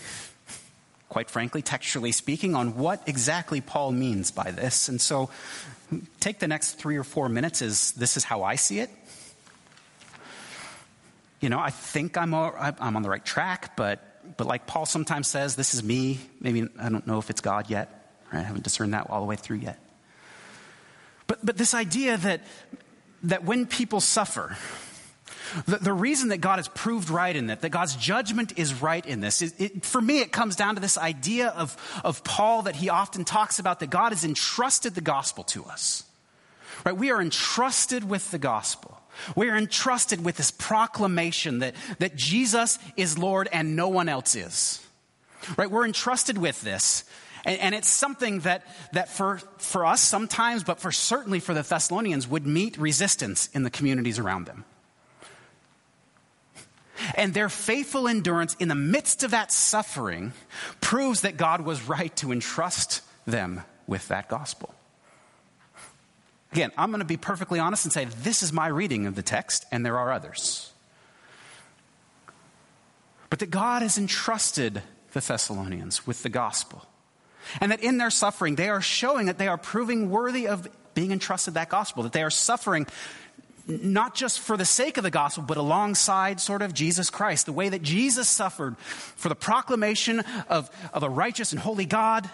quite 1.15 1.31
frankly, 1.31 1.63
textually 1.63 2.11
speaking, 2.11 2.57
on 2.57 2.77
what 2.77 3.01
exactly 3.07 3.61
Paul 3.61 3.93
means 3.93 4.33
by 4.33 4.51
this. 4.51 4.89
And 4.89 5.01
so 5.01 5.31
take 6.19 6.41
the 6.41 6.49
next 6.49 6.73
three 6.73 6.97
or 6.97 7.05
four 7.05 7.29
minutes 7.29 7.63
as 7.63 7.93
this 7.93 8.17
is 8.17 8.25
how 8.25 8.43
I 8.43 8.57
see 8.57 8.81
it. 8.81 8.91
you 11.41 11.49
know, 11.49 11.61
I 11.61 11.71
think 11.71 12.19
I'm, 12.19 12.35
I'm 12.35 12.97
on 12.97 13.03
the 13.03 13.09
right 13.09 13.25
track, 13.25 13.77
but, 13.77 14.37
but 14.37 14.49
like 14.49 14.67
Paul 14.67 14.87
sometimes 14.87 15.29
says, 15.29 15.55
this 15.55 15.73
is 15.73 15.85
me. 15.85 16.19
Maybe 16.41 16.67
I 16.81 16.89
don't 16.89 17.07
know 17.07 17.19
if 17.19 17.31
it's 17.31 17.41
God 17.41 17.71
yet. 17.71 18.19
Right? 18.33 18.41
I 18.41 18.43
haven't 18.43 18.65
discerned 18.65 18.95
that 18.95 19.09
all 19.09 19.21
the 19.21 19.27
way 19.27 19.37
through 19.37 19.59
yet. 19.59 19.79
But, 21.29 21.47
but 21.47 21.57
this 21.57 21.75
idea 21.75 22.17
that, 22.17 22.41
that 23.23 23.45
when 23.45 23.67
people 23.67 24.01
suffer, 24.01 24.57
the, 25.67 25.77
the, 25.79 25.93
reason 25.93 26.31
that 26.31 26.39
God 26.39 26.57
has 26.57 26.69
proved 26.69 27.11
right 27.11 27.35
in 27.35 27.47
that, 27.47 27.61
that 27.61 27.71
God's 27.71 27.97
judgment 27.97 28.59
is 28.59 28.81
right 28.83 29.05
in 29.05 29.21
this, 29.21 29.43
is, 29.43 29.55
it, 29.59 29.85
for 29.85 30.01
me, 30.01 30.21
it 30.21 30.33
comes 30.33 30.57
down 30.57 30.75
to 30.75 30.81
this 30.81 30.99
idea 30.99 31.49
of, 31.49 31.77
of 32.05 32.25
Paul 32.25 32.63
that 32.63 32.77
he 32.77 32.89
often 32.89 33.25
talks 33.25 33.59
about 33.59 33.81
that 33.81 33.91
God 33.91 34.13
has 34.13 34.25
entrusted 34.25 34.95
the 34.95 35.01
gospel 35.01 35.45
to 35.45 35.65
us. 35.65 36.05
Right? 36.85 36.97
We 36.97 37.11
are 37.11 37.21
entrusted 37.21 38.09
with 38.09 38.31
the 38.31 38.39
gospel. 38.39 39.01
We 39.37 39.49
are 39.49 39.57
entrusted 39.57 40.25
with 40.25 40.37
this 40.37 40.51
proclamation 40.51 41.61
that, 41.61 41.75
that 41.99 42.17
Jesus 42.17 42.79
is 42.97 43.17
Lord 43.17 43.49
and 43.53 43.77
no 43.77 43.89
one 43.89 44.09
else 44.09 44.35
is. 44.35 44.85
Right? 45.57 45.71
We're 45.71 45.87
entrusted 45.87 46.37
with 46.37 46.61
this. 46.63 47.05
And, 47.45 47.61
and, 47.61 47.75
it's 47.75 47.89
something 47.89 48.41
that, 48.41 48.67
that 48.93 49.11
for, 49.11 49.39
for 49.59 49.85
us 49.85 50.01
sometimes, 50.01 50.65
but 50.65 50.81
for 50.81 50.91
certainly 50.91 51.41
for 51.41 51.53
the 51.53 51.63
Thessalonians, 51.63 52.27
would 52.27 52.47
meet 52.47 52.79
resistance 52.79 53.51
in 53.53 53.65
the 53.65 53.71
communities 53.71 54.19
around 54.19 54.47
them. 54.47 54.65
And 57.15 57.35
their 57.35 57.49
faithful 57.49 58.09
endurance 58.09 58.55
in 58.59 58.69
the 58.69 58.75
midst 58.75 59.23
of 59.23 59.33
that 59.33 59.53
suffering 59.53 60.33
proves 60.81 61.23
that 61.23 61.37
God 61.37 61.63
was 61.63 61.83
right 61.89 62.15
to 62.17 62.33
entrust 62.33 63.03
them 63.27 63.63
with 63.87 64.09
that 64.09 64.29
gospel. 64.29 64.75
Again, 66.53 66.71
I'm 66.79 66.91
going 66.91 67.01
to 67.01 67.05
be 67.05 67.17
perfectly 67.17 67.59
honest 67.59 67.85
and 67.85 67.93
say 67.93 68.05
this 68.05 68.43
is 68.43 68.53
my 68.53 68.69
reading 68.69 69.07
of 69.07 69.17
the 69.17 69.23
text, 69.23 69.67
and 69.73 69.85
there 69.85 69.99
are 69.99 70.13
others. 70.13 70.73
But 73.29 73.41
that 73.41 73.51
God 73.51 73.83
has 73.83 73.99
entrusted 73.99 74.83
the 75.13 75.21
Thessalonians 75.21 76.07
with 76.07 76.23
the 76.23 76.29
gospel. 76.29 76.87
And 77.61 77.73
that 77.73 77.83
in 77.83 77.99
their 77.99 78.11
suffering, 78.11 78.55
they 78.55 78.69
are 78.69 78.81
showing 78.81 79.27
that 79.27 79.39
they 79.39 79.49
are 79.49 79.59
proving 79.59 80.11
worthy 80.11 80.47
of 80.47 80.69
being 80.95 81.11
entrusted 81.11 81.55
that 81.55 81.69
gospel, 81.69 82.05
that 82.05 82.13
they 82.13 82.23
are 82.23 82.31
suffering 82.31 82.87
not 83.67 84.15
just 84.15 84.41
for 84.41 84.57
the 84.57 84.65
sake 84.65 84.97
of 84.97 85.05
the 85.05 85.11
gospel, 85.11 85.45
but 85.47 85.57
alongside 85.57 86.41
sort 86.41 86.63
of 86.63 86.75
Jesus 86.75 87.11
Christ. 87.11 87.47
The 87.47 87.53
way 87.53 87.69
that 87.69 87.83
Jesus 87.83 88.29
suffered 88.29 88.77
for 88.79 89.29
the 89.29 89.35
proclamation 89.35 90.21
of, 90.49 90.71
of 90.93 91.03
a 91.03 91.09
righteous 91.09 91.53
and 91.53 91.61
holy 91.61 91.87
God, 91.87 92.29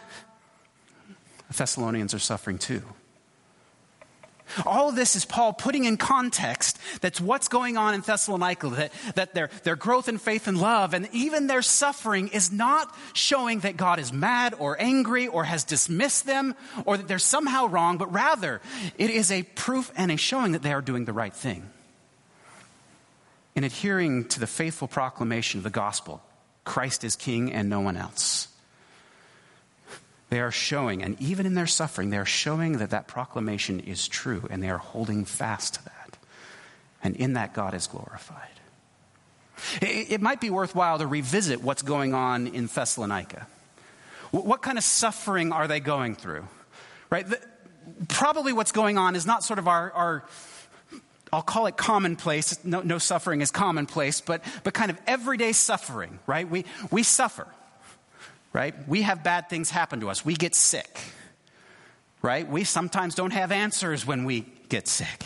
the 1.49 1.55
Thessalonians 1.55 2.15
are 2.15 2.19
suffering 2.19 2.59
too. 2.59 2.83
All 4.67 4.89
of 4.89 4.97
this 4.97 5.17
is 5.17 5.25
Paul 5.25 5.53
putting 5.53 5.85
in 5.85 5.97
context 5.97 6.79
that's 7.01 7.21
what's 7.21 7.49
going 7.49 7.77
on 7.77 7.95
in 7.95 8.01
Thessalonica, 8.01 8.69
that, 8.69 8.93
that 9.15 9.35
their, 9.35 9.51
their 9.63 9.77
growth 9.77 10.09
in 10.09 10.19
faith 10.19 10.47
and 10.47 10.61
love, 10.61 10.95
and 10.95 11.09
even 11.13 11.47
their 11.47 11.63
suffering 11.63 12.29
is 12.29 12.53
not 12.53 12.95
showing 13.13 13.61
that 13.61 13.77
God 13.77 13.99
is 13.99 14.13
mad 14.13 14.55
or 14.59 14.81
angry 14.81 15.27
or 15.27 15.45
has 15.45 15.65
dismissed 15.65 16.27
them 16.27 16.55
or 16.85 16.97
that 16.97 17.09
they're 17.09 17.19
somehow 17.19 17.67
wrong, 17.67 17.99
but 17.99 18.13
rather 18.13 18.61
it 18.99 19.11
is 19.11 19.31
a 19.31 19.43
proof 19.43 19.93
and 19.97 20.11
a 20.11 20.17
showing 20.17 20.53
that 20.53 20.63
they 20.63 20.73
are 20.73 20.83
doing 20.83 21.05
the 21.05 21.13
right 21.13 21.35
thing. 21.35 21.69
In 23.55 23.65
adhering 23.65 24.27
to 24.29 24.41
the 24.41 24.47
faithful 24.47 24.89
proclamation 24.89 25.59
of 25.59 25.65
the 25.65 25.71
gospel, 25.71 26.23
Christ 26.65 27.05
is 27.05 27.17
king 27.17 27.53
and 27.53 27.69
no 27.69 27.81
one 27.81 27.97
else. 27.97 28.49
They 30.31 30.41
are 30.41 30.53
showing, 30.53 31.03
and 31.03 31.21
even 31.21 31.45
in 31.45 31.55
their 31.55 31.67
suffering, 31.67 32.11
they 32.11 32.17
are 32.17 32.25
showing 32.25 32.79
that 32.79 32.91
that 32.91 33.09
proclamation 33.09 33.81
is 33.81 34.07
true, 34.07 34.47
and 34.49 34.63
they 34.63 34.71
are 34.71 34.79
holding 34.79 35.25
fast 35.25 35.75
to 35.75 35.85
that. 35.85 36.17
And 37.03 37.17
in 37.17 37.33
that, 37.33 37.53
God 37.53 37.75
is 37.75 37.89
glorified. 37.89 38.47
It, 39.83 40.23
might 40.23 40.41
be 40.41 40.49
worthwhile 40.49 40.99
to 40.99 41.07
revisit 41.07 41.63
what's 41.63 41.83
going 41.83 42.15
on 42.15 42.47
in 42.47 42.67
Thessalonica. 42.67 43.47
What 44.31 44.63
kind 44.63 44.79
of 44.79 44.85
suffering 44.85 45.53
are 45.53 45.69
they 45.69 45.81
going 45.81 46.15
through? 46.15 46.47
Right? 47.11 47.27
Probably 48.09 48.53
what's 48.53 48.73
going 48.73 48.97
on 48.97 49.17
is 49.17 49.27
not 49.27 49.43
sort 49.43 49.59
of 49.59 49.69
our, 49.69 49.93
our 49.93 50.25
I'll 51.33 51.43
call 51.43 51.67
it 51.67 51.77
commonplace. 51.77 52.65
No, 52.65 52.81
no 52.83 52.99
suffering 52.99 53.41
is 53.41 53.51
commonplace, 53.51 54.21
but, 54.21 54.43
but 54.63 54.75
kind 54.75 54.91
of 54.91 54.99
everyday 55.07 55.53
suffering, 55.53 56.21
right? 56.27 56.49
We, 56.49 56.65
we 56.91 57.03
suffer 57.03 57.47
right? 58.53 58.75
We 58.89 59.03
have 59.03 59.23
bad 59.23 59.49
things 59.49 59.71
happen 59.71 60.01
to 60.01 60.11
us. 60.11 60.25
We 60.25 60.35
get 60.35 60.55
sick, 60.55 61.01
right? 62.23 62.49
We 62.49 62.65
sometimes 62.65 63.15
don't 63.15 63.33
have 63.33 63.53
answers 63.53 64.07
when 64.07 64.25
we 64.25 64.47
get 64.69 64.89
sick. 64.89 65.25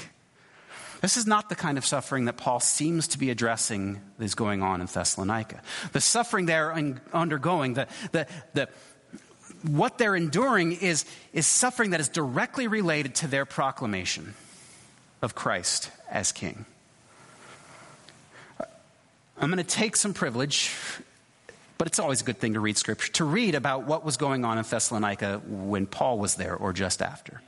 This 1.01 1.19
is 1.19 1.27
not 1.27 1.51
the 1.51 1.55
kind 1.55 1.77
of 1.77 1.85
suffering 1.85 2.25
that 2.27 2.39
Paul 2.39 2.61
seems 2.61 3.09
to 3.09 3.19
be 3.19 3.31
addressing 3.31 4.01
is 4.19 4.35
going 4.35 4.63
on 4.63 4.81
in 4.81 4.87
Thessalonica. 4.87 5.61
The 5.93 6.01
suffering 6.01 6.47
they're 6.47 6.73
undergoing, 7.13 7.75
the, 7.75 7.89
the, 8.13 8.27
the, 8.55 8.69
what 9.63 9.99
they're 9.99 10.17
enduring 10.17 10.73
is, 10.73 11.05
is 11.35 11.47
suffering 11.47 11.91
that 11.91 12.01
is 12.01 12.09
directly 12.09 12.69
related 12.69 13.17
to 13.17 13.27
their 13.27 13.45
proclamation 13.45 14.35
of 15.21 15.35
Christ 15.35 15.91
as 16.11 16.33
King. 16.33 16.65
I'm 19.39 19.51
going 19.51 19.59
to 19.59 19.65
take 19.65 19.97
some 19.97 20.15
privilege 20.15 20.75
but 21.79 21.87
it's 21.87 21.99
always 21.99 22.21
a 22.21 22.25
good 22.25 22.39
thing 22.39 22.55
to 22.55 22.61
read 22.61 22.77
scripture, 22.77 23.13
to 23.13 23.25
read 23.25 23.55
about 23.55 23.85
what 23.87 24.05
was 24.05 24.17
going 24.17 24.45
on 24.45 24.59
in 24.59 24.65
Thessalonica 24.65 25.43
when 25.47 25.87
Paul 25.87 26.19
was 26.19 26.37
there 26.37 26.55
or 26.55 26.73
just 26.73 27.03
after. 27.03 27.41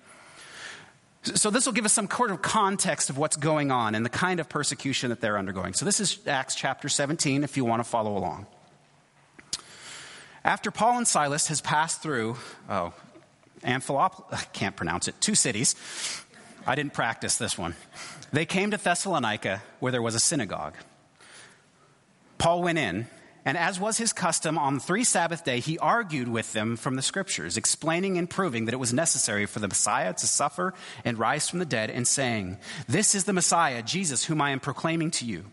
So, 1.23 1.50
this 1.50 1.66
will 1.66 1.73
give 1.73 1.85
us 1.85 1.92
some 1.92 2.09
sort 2.09 2.30
of 2.30 2.40
context 2.40 3.11
of 3.11 3.18
what's 3.18 3.37
going 3.37 3.73
on 3.73 3.97
and 3.97 4.04
the 4.04 4.11
kind 4.11 4.38
of 4.38 4.49
persecution 4.49 5.11
that 5.11 5.21
they're 5.21 5.38
undergoing. 5.38 5.75
So, 5.75 5.85
this 5.85 5.99
is 5.99 6.18
Acts 6.26 6.54
chapter 6.54 6.88
17, 6.88 7.42
if 7.42 7.56
you 7.56 7.64
want 7.64 7.80
to 7.80 7.88
follow 7.88 8.16
along. 8.16 8.47
After 10.45 10.71
Paul 10.71 10.99
and 10.99 11.09
Silas 11.09 11.49
has 11.49 11.61
passed 11.61 12.00
through, 12.00 12.37
oh, 12.71 12.92
Amphilop, 13.64 14.26
I 14.30 14.45
can't 14.52 14.76
pronounce 14.76 15.09
it, 15.09 15.21
two 15.21 15.35
cities. 15.35 15.75
I 16.64 16.76
didn't 16.76 16.92
practice 16.92 17.37
this 17.37 17.59
one. 17.59 17.75
They 18.33 18.47
came 18.47 18.71
to 18.71 18.76
Thessalonica 18.76 19.62
where 19.80 19.90
there 19.90 20.02
was 20.02 20.14
a 20.14 20.21
synagogue. 20.21 20.75
Paul 22.38 22.62
went 22.62 22.78
in 22.78 23.09
and 23.46 23.56
as 23.56 23.78
was 23.78 23.96
his 23.96 24.12
custom, 24.12 24.58
on 24.58 24.74
the 24.74 24.80
three 24.80 25.04
Sabbath 25.04 25.44
day, 25.44 25.60
he 25.60 25.78
argued 25.78 26.26
with 26.26 26.52
them 26.52 26.74
from 26.74 26.96
the 26.96 27.02
scriptures, 27.02 27.56
explaining 27.56 28.18
and 28.18 28.28
proving 28.28 28.64
that 28.64 28.74
it 28.74 28.78
was 28.78 28.92
necessary 28.92 29.46
for 29.46 29.60
the 29.60 29.68
Messiah 29.68 30.12
to 30.12 30.26
suffer 30.26 30.74
and 31.04 31.16
rise 31.16 31.48
from 31.48 31.60
the 31.60 31.64
dead, 31.64 31.88
and 31.88 32.08
saying, 32.08 32.58
This 32.88 33.14
is 33.14 33.22
the 33.22 33.32
Messiah, 33.32 33.84
Jesus, 33.84 34.24
whom 34.24 34.42
I 34.42 34.50
am 34.50 34.58
proclaiming 34.58 35.12
to 35.12 35.24
you. 35.24 35.44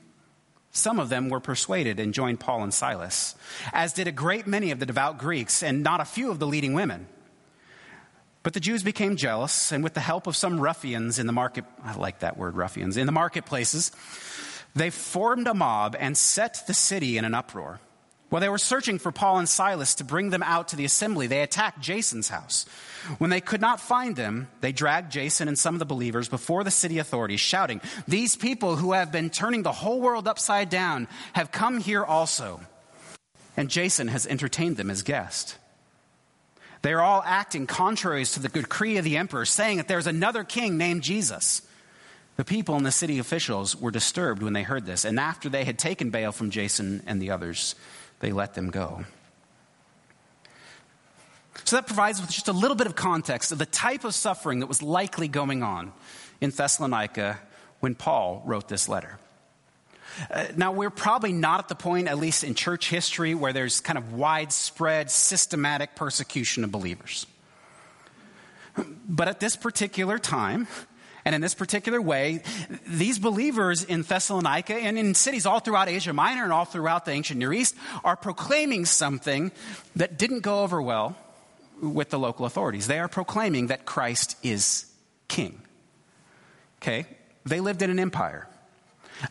Some 0.72 1.00
of 1.00 1.10
them 1.10 1.30
were 1.30 1.40
persuaded 1.40 2.00
and 2.00 2.16
joined 2.16 2.40
Paul 2.40 2.64
and 2.64 2.74
Silas, 2.74 3.36
as 3.72 3.94
did 3.94 4.08
a 4.08 4.12
great 4.12 4.48
many 4.48 4.72
of 4.72 4.80
the 4.80 4.88
devout 4.88 5.20
Greeks, 5.20 5.62
and 5.62 5.84
not 5.84 6.02
a 6.02 6.06
few 6.06 6.32
of 6.32 6.40
the 6.40 6.48
leading 6.48 6.74
women. 6.74 7.06
But 8.42 8.54
the 8.54 8.60
Jews 8.60 8.82
became 8.82 9.18
jealous, 9.18 9.72
and 9.72 9.84
with 9.84 9.94
the 9.94 10.00
help 10.00 10.26
of 10.26 10.36
some 10.36 10.60
ruffians 10.60 11.20
in 11.20 11.28
the 11.28 11.32
market, 11.32 11.64
I 11.84 11.94
like 11.94 12.20
that 12.20 12.38
word, 12.38 12.56
ruffians, 12.56 12.98
in 12.98 13.06
the 13.06 13.12
marketplaces, 13.12 13.92
they 14.76 14.90
formed 14.90 15.48
a 15.48 15.54
mob 15.54 15.96
and 16.00 16.18
set 16.18 16.66
the 16.68 16.74
city 16.74 17.18
in 17.18 17.26
an 17.26 17.34
uproar. 17.34 17.80
While 18.30 18.42
they 18.42 18.50
were 18.50 18.58
searching 18.58 18.98
for 18.98 19.12
Paul 19.12 19.38
and 19.38 19.48
Silas 19.48 19.94
to 19.96 20.04
bring 20.04 20.32
them 20.32 20.42
out 20.42 20.70
to 20.70 20.76
the 20.76 20.86
assembly, 20.86 21.28
they 21.28 21.44
attacked 21.44 21.82
Jason's 21.82 22.30
house. 22.30 22.66
When 23.20 23.30
they 23.30 23.42
could 23.42 23.62
not 23.62 23.80
find 23.80 24.16
them, 24.16 24.48
they 24.62 24.72
dragged 24.72 25.12
Jason 25.12 25.48
and 25.48 25.60
some 25.60 25.76
of 25.76 25.80
the 25.80 25.86
believers 25.86 26.30
before 26.30 26.64
the 26.64 26.72
city 26.72 26.98
authorities, 26.98 27.42
shouting, 27.42 27.80
These 28.08 28.36
people 28.36 28.76
who 28.76 28.94
have 28.94 29.12
been 29.12 29.30
turning 29.30 29.62
the 29.62 29.72
whole 29.72 30.02
world 30.02 30.28
upside 30.28 30.72
down 30.72 31.08
have 31.34 31.52
come 31.52 31.78
here 31.78 32.04
also. 32.04 32.60
And 33.56 33.70
Jason 33.70 34.08
has 34.08 34.26
entertained 34.26 34.78
them 34.78 34.90
as 34.90 35.04
guest. 35.04 35.60
They 36.82 36.94
are 36.94 37.02
all 37.02 37.22
acting 37.24 37.68
contrary 37.68 38.26
to 38.26 38.40
the 38.40 38.50
decree 38.50 38.98
of 38.98 39.06
the 39.06 39.18
emperor, 39.18 39.46
saying 39.46 39.78
that 39.78 39.88
there's 39.88 40.08
another 40.08 40.44
king 40.44 40.80
named 40.80 41.04
Jesus. 41.04 41.62
The 42.36 42.46
people 42.46 42.76
and 42.76 42.86
the 42.86 42.92
city 42.92 43.20
officials 43.20 43.76
were 43.76 43.92
disturbed 43.92 44.42
when 44.42 44.54
they 44.54 44.64
heard 44.64 44.86
this, 44.86 45.06
and 45.06 45.20
after 45.20 45.50
they 45.50 45.66
had 45.66 45.78
taken 45.78 46.10
bail 46.10 46.32
from 46.32 46.50
Jason 46.50 47.04
and 47.06 47.22
the 47.22 47.30
others, 47.30 47.76
they 48.20 48.32
let 48.32 48.56
them 48.56 48.72
go. 48.72 49.06
So 51.66 51.76
that 51.76 51.86
provides 51.86 52.20
with 52.20 52.32
just 52.32 52.48
a 52.48 52.54
little 52.54 52.76
bit 52.76 52.88
of 52.88 52.96
context 52.96 53.52
of 53.52 53.60
the 53.60 53.66
type 53.66 54.04
of 54.04 54.16
suffering 54.16 54.60
that 54.62 54.68
was 54.68 54.82
likely 54.82 55.28
going 55.28 55.62
on 55.62 55.94
in 56.42 56.50
Thessalonica 56.50 57.40
when 57.80 57.94
Paul 57.96 58.42
wrote 58.46 58.68
this 58.68 58.90
letter. 58.90 59.20
Uh, 60.30 60.46
now, 60.56 60.72
we're 60.72 60.90
probably 60.90 61.34
not 61.34 61.60
at 61.60 61.68
the 61.70 61.76
point, 61.76 62.08
at 62.08 62.18
least 62.18 62.44
in 62.44 62.54
church 62.54 62.90
history, 62.90 63.34
where 63.34 63.54
there's 63.54 63.80
kind 63.80 63.98
of 63.98 64.14
widespread, 64.14 65.10
systematic 65.10 65.96
persecution 65.96 66.64
of 66.64 66.72
believers. 66.72 67.26
But 69.08 69.28
at 69.28 69.40
this 69.40 69.56
particular 69.56 70.18
time, 70.18 70.68
and 71.26 71.34
in 71.34 71.42
this 71.42 71.54
particular 71.54 72.02
way, 72.02 72.42
these 72.86 73.20
believers 73.20 73.84
in 73.84 74.02
Thessalonica 74.02 74.76
and 74.76 74.98
in 74.98 75.16
cities 75.16 75.46
all 75.46 75.60
throughout 75.60 75.88
Asia 75.88 76.14
Minor 76.14 76.44
and 76.44 76.52
all 76.52 76.66
throughout 76.66 77.06
the 77.06 77.12
ancient 77.12 77.40
Near 77.40 77.54
East 77.54 77.76
are 78.04 78.16
proclaiming 78.16 78.86
something 78.86 79.52
that 79.96 80.18
didn't 80.18 80.42
go 80.42 80.64
over 80.64 80.82
well 80.82 81.16
with 81.82 82.10
the 82.10 82.20
local 82.20 82.46
authorities. 82.46 82.88
They 82.88 83.00
are 83.00 83.08
proclaiming 83.08 83.68
that 83.68 83.86
Christ 83.86 84.38
is 84.44 84.86
king. 85.28 85.62
Okay? 86.82 87.06
They 87.46 87.60
lived 87.60 87.82
in 87.82 87.90
an 87.90 88.00
empire. 88.00 88.48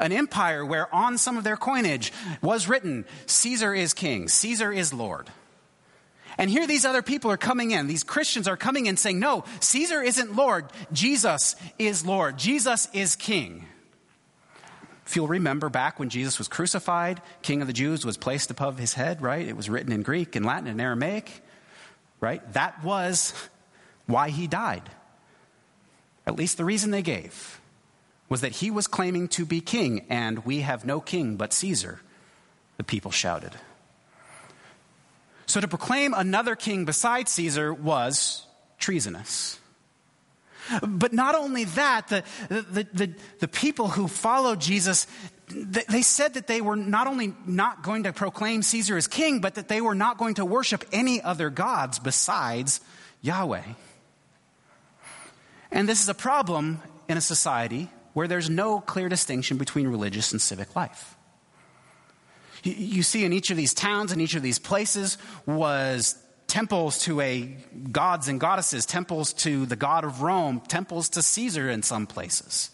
An 0.01 0.13
empire 0.13 0.65
where 0.65 0.93
on 0.95 1.19
some 1.19 1.37
of 1.37 1.45
their 1.45 1.57
coinage 1.57 2.13
was 2.41 2.69
written, 2.69 3.05
Caesar 3.27 3.75
is 3.75 3.93
king, 3.93 4.29
Caesar 4.29 4.73
is 4.73 4.93
Lord. 4.93 5.29
And 6.39 6.51
here 6.51 6.67
these 6.67 6.85
other 6.85 7.03
people 7.03 7.31
are 7.31 7.37
coming 7.37 7.73
in. 7.73 7.87
These 7.87 8.05
Christians 8.05 8.49
are 8.49 8.57
coming 8.57 8.87
in 8.87 8.97
saying, 8.97 9.19
no, 9.19 9.45
Caesar 9.61 10.03
isn't 10.03 10.35
Lord. 10.35 10.67
Jesus 10.93 11.57
is 11.79 12.05
Lord. 12.05 12.39
Jesus 12.39 12.89
is 12.93 13.17
king. 13.17 13.67
If 15.05 15.17
you'll 15.17 15.29
remember 15.29 15.69
back 15.69 15.99
when 15.99 16.09
Jesus 16.09 16.39
was 16.39 16.49
crucified, 16.49 17.21
King 17.43 17.61
of 17.61 17.67
the 17.67 17.73
Jews 17.75 18.07
was 18.07 18.17
placed 18.17 18.51
above 18.51 18.79
his 18.79 18.95
head, 18.95 19.21
right? 19.21 19.47
It 19.47 19.57
was 19.57 19.69
written 19.69 19.93
in 19.93 20.03
Greek 20.03 20.37
and 20.37 20.47
Latin 20.47 20.69
and 20.69 20.81
Aramaic, 20.81 21.43
right? 22.21 22.41
That 22.55 22.83
was 22.83 23.35
why 24.07 24.31
he 24.31 24.47
died. 24.47 24.89
At 26.27 26.37
least 26.37 26.57
the 26.57 26.65
reason 26.65 26.93
they 26.93 27.03
gave 27.03 27.61
was 28.29 28.41
that 28.41 28.53
he 28.53 28.71
was 28.71 28.87
claiming 28.87 29.29
to 29.29 29.45
be 29.45 29.61
king, 29.61 30.07
and 30.09 30.47
we 30.47 30.61
have 30.61 30.87
no 30.87 31.01
king 31.01 31.37
but 31.37 31.53
Caesar, 31.53 32.01
the 32.79 32.85
people 32.85 33.11
shouted. 33.11 33.53
So 35.53 35.61
to 35.61 35.69
proclaim 35.69 36.15
another 36.15 36.57
king 36.57 36.87
besides 36.87 37.31
Caesar 37.33 37.75
was 37.75 38.47
treasonous. 38.79 39.61
But 40.81 41.13
not 41.13 41.35
only 41.35 41.65
that, 41.65 42.09
the, 42.09 42.25
the, 42.49 42.87
the, 42.91 43.15
the, 43.41 43.49
people 43.49 43.89
who 43.89 44.09
followed 44.09 44.63
Jesus, 44.63 45.07
they 45.49 46.01
said 46.01 46.33
that 46.35 46.47
they 46.47 46.63
were 46.63 46.75
not 46.75 47.07
only 47.07 47.35
not 47.45 47.83
going 47.83 48.05
to 48.05 48.15
proclaim 48.15 48.63
Caesar 48.63 48.97
as 48.97 49.07
king, 49.07 49.43
but 49.43 49.57
that 49.57 49.69
they 49.69 49.83
were 49.83 49.95
not 49.95 50.17
going 50.17 50.37
to 50.37 50.47
worship 50.47 50.87
any 50.91 51.21
other 51.21 51.51
gods 51.51 51.99
besides 51.99 52.81
Yahweh. 53.21 53.75
And 55.71 55.87
this 55.87 56.03
is 56.03 56.09
a 56.09 56.15
problem 56.15 56.81
in 57.11 57.19
a 57.19 57.21
society 57.21 57.91
where 58.15 58.27
there's 58.27 58.49
no 58.49 58.81
clear 58.81 59.11
distinction 59.11 59.59
between 59.59 59.87
religious 59.87 60.33
and 60.33 60.41
civic 60.41 60.75
life. 60.75 61.15
You 62.63 63.03
see, 63.03 63.25
in 63.25 63.33
each 63.33 63.51
of 63.51 63.57
these 63.57 63.75
towns, 63.75 64.13
in 64.13 64.21
each 64.21 64.35
of 64.35 64.43
these 64.43 64.59
places, 64.59 65.19
was 65.47 66.17
temples 66.47 66.99
to 66.99 67.21
a 67.21 67.57
gods 67.91 68.29
and 68.29 68.39
goddesses, 68.39 68.87
temples 68.87 69.33
to 69.33 69.67
the 69.67 69.75
god 69.77 70.05
of 70.05 70.23
Rome, 70.23 70.61
temples 70.69 71.09
to 71.11 71.23
Caesar 71.23 71.71
in 71.71 71.83
some 71.83 72.07
places. 72.07 72.71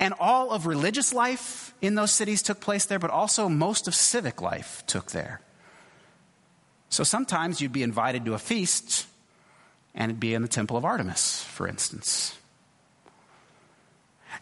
And 0.00 0.14
all 0.18 0.50
of 0.50 0.66
religious 0.66 1.12
life 1.12 1.74
in 1.82 1.94
those 1.94 2.10
cities 2.10 2.42
took 2.42 2.60
place 2.60 2.86
there, 2.86 2.98
but 2.98 3.10
also 3.10 3.48
most 3.48 3.86
of 3.86 3.94
civic 3.94 4.40
life 4.40 4.82
took 4.86 5.12
there. 5.12 5.40
So 6.88 7.04
sometimes 7.04 7.60
you'd 7.60 7.72
be 7.72 7.82
invited 7.82 8.24
to 8.24 8.34
a 8.34 8.38
feast 8.38 9.06
and 9.94 10.10
it'd 10.10 10.20
be 10.20 10.34
in 10.34 10.42
the 10.42 10.48
temple 10.48 10.76
of 10.76 10.84
Artemis, 10.84 11.42
for 11.42 11.68
instance. 11.68 12.36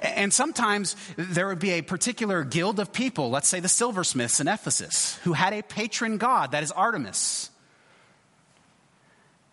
And 0.00 0.32
sometimes 0.32 0.96
there 1.16 1.46
would 1.46 1.58
be 1.58 1.72
a 1.72 1.82
particular 1.82 2.44
guild 2.44 2.80
of 2.80 2.92
people, 2.92 3.30
let's 3.30 3.48
say 3.48 3.60
the 3.60 3.68
silversmiths 3.68 4.40
in 4.40 4.48
Ephesus, 4.48 5.18
who 5.24 5.32
had 5.32 5.52
a 5.52 5.62
patron 5.62 6.18
god, 6.18 6.52
that 6.52 6.62
is 6.62 6.72
Artemis. 6.72 7.50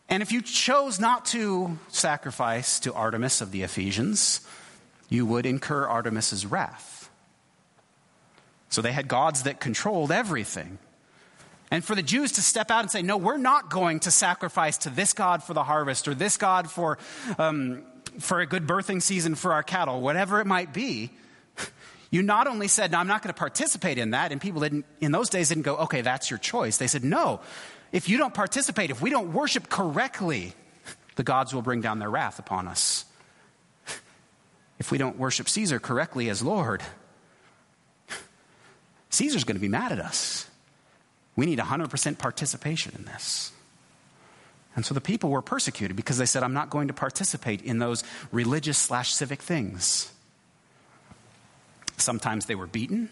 And 0.10 0.22
if 0.22 0.32
you 0.32 0.42
chose 0.42 1.00
not 1.00 1.26
to 1.28 1.78
sacrifice 1.88 2.80
to 2.82 2.94
Artemis 2.94 3.40
of 3.40 3.52
the 3.52 3.64
Ephesians, 3.64 4.42
you 5.08 5.26
would 5.26 5.46
incur 5.46 5.88
Artemis's 5.88 6.46
wrath. 6.46 7.10
So 8.70 8.82
they 8.82 8.92
had 8.92 9.08
gods 9.08 9.44
that 9.44 9.60
controlled 9.60 10.12
everything. 10.12 10.80
And 11.70 11.84
for 11.84 11.96
the 11.96 12.02
Jews 12.02 12.34
to 12.34 12.42
step 12.42 12.70
out 12.70 12.82
and 12.82 12.92
say, 12.92 13.02
no, 13.02 13.16
we're 13.16 13.38
not 13.38 13.70
going 13.70 14.02
to 14.02 14.12
sacrifice 14.12 14.78
to 14.80 14.90
this 14.90 15.14
God 15.14 15.44
for 15.44 15.54
the 15.54 15.64
harvest 15.64 16.08
or 16.10 16.14
this 16.14 16.36
God 16.36 16.70
for, 16.70 16.98
um, 17.38 17.84
for 18.20 18.40
a 18.40 18.46
good 18.46 18.68
birthing 18.68 19.02
season 19.02 19.36
for 19.36 19.54
our 19.54 19.64
cattle, 19.64 20.02
whatever 20.02 20.40
it 20.40 20.48
might 20.48 20.74
be, 20.74 21.12
you 22.12 22.22
not 22.22 22.48
only 22.48 22.68
said, 22.68 22.92
no, 22.92 23.00
I'm 23.00 23.08
not 23.08 23.22
going 23.22 23.34
to 23.34 23.38
participate 23.38 23.98
in 23.98 24.12
that, 24.12 24.32
and 24.32 24.40
people 24.40 24.62
didn't, 24.62 24.86
in 25.00 25.12
those 25.12 25.30
days 25.30 25.50
didn't 25.50 25.64
go, 25.64 25.78
okay, 25.78 26.02
that's 26.02 26.30
your 26.30 26.40
choice. 26.40 26.78
They 26.78 26.88
said, 26.88 27.04
no, 27.04 27.42
if 27.92 28.10
you 28.10 28.18
don't 28.18 28.34
participate, 28.34 28.90
if 28.90 29.02
we 29.02 29.10
don't 29.10 29.34
worship 29.34 29.70
correctly, 29.70 30.54
the 31.16 31.24
gods 31.24 31.54
will 31.54 31.62
bring 31.62 31.82
down 31.82 32.00
their 32.00 32.10
wrath 32.10 32.40
upon 32.40 32.68
us. 32.68 33.06
If 34.80 34.90
we 34.92 34.98
don't 34.98 35.20
worship 35.20 35.48
Caesar 35.48 35.78
correctly 35.80 36.28
as 36.28 36.42
Lord, 36.42 36.82
Caesar's 39.12 39.44
going 39.44 39.56
to 39.56 39.62
be 39.62 39.68
mad 39.68 39.92
at 39.92 40.00
us. 40.00 40.50
We 41.36 41.46
need 41.46 41.60
100% 41.60 42.18
participation 42.18 42.94
in 42.98 43.06
this. 43.06 43.52
And 44.76 44.86
so 44.86 44.94
the 44.94 45.02
people 45.02 45.30
were 45.30 45.42
persecuted 45.42 45.98
because 45.98 46.18
they 46.18 46.26
said, 46.26 46.44
I'm 46.44 46.54
not 46.54 46.70
going 46.70 46.88
to 46.88 46.94
participate 46.94 47.62
in 47.62 47.80
those 47.80 48.04
religious 48.32 48.78
slash 48.78 49.14
civic 49.14 49.42
things. 49.42 50.12
Sometimes 51.98 52.46
they 52.46 52.56
were 52.56 52.68
beaten. 52.68 53.10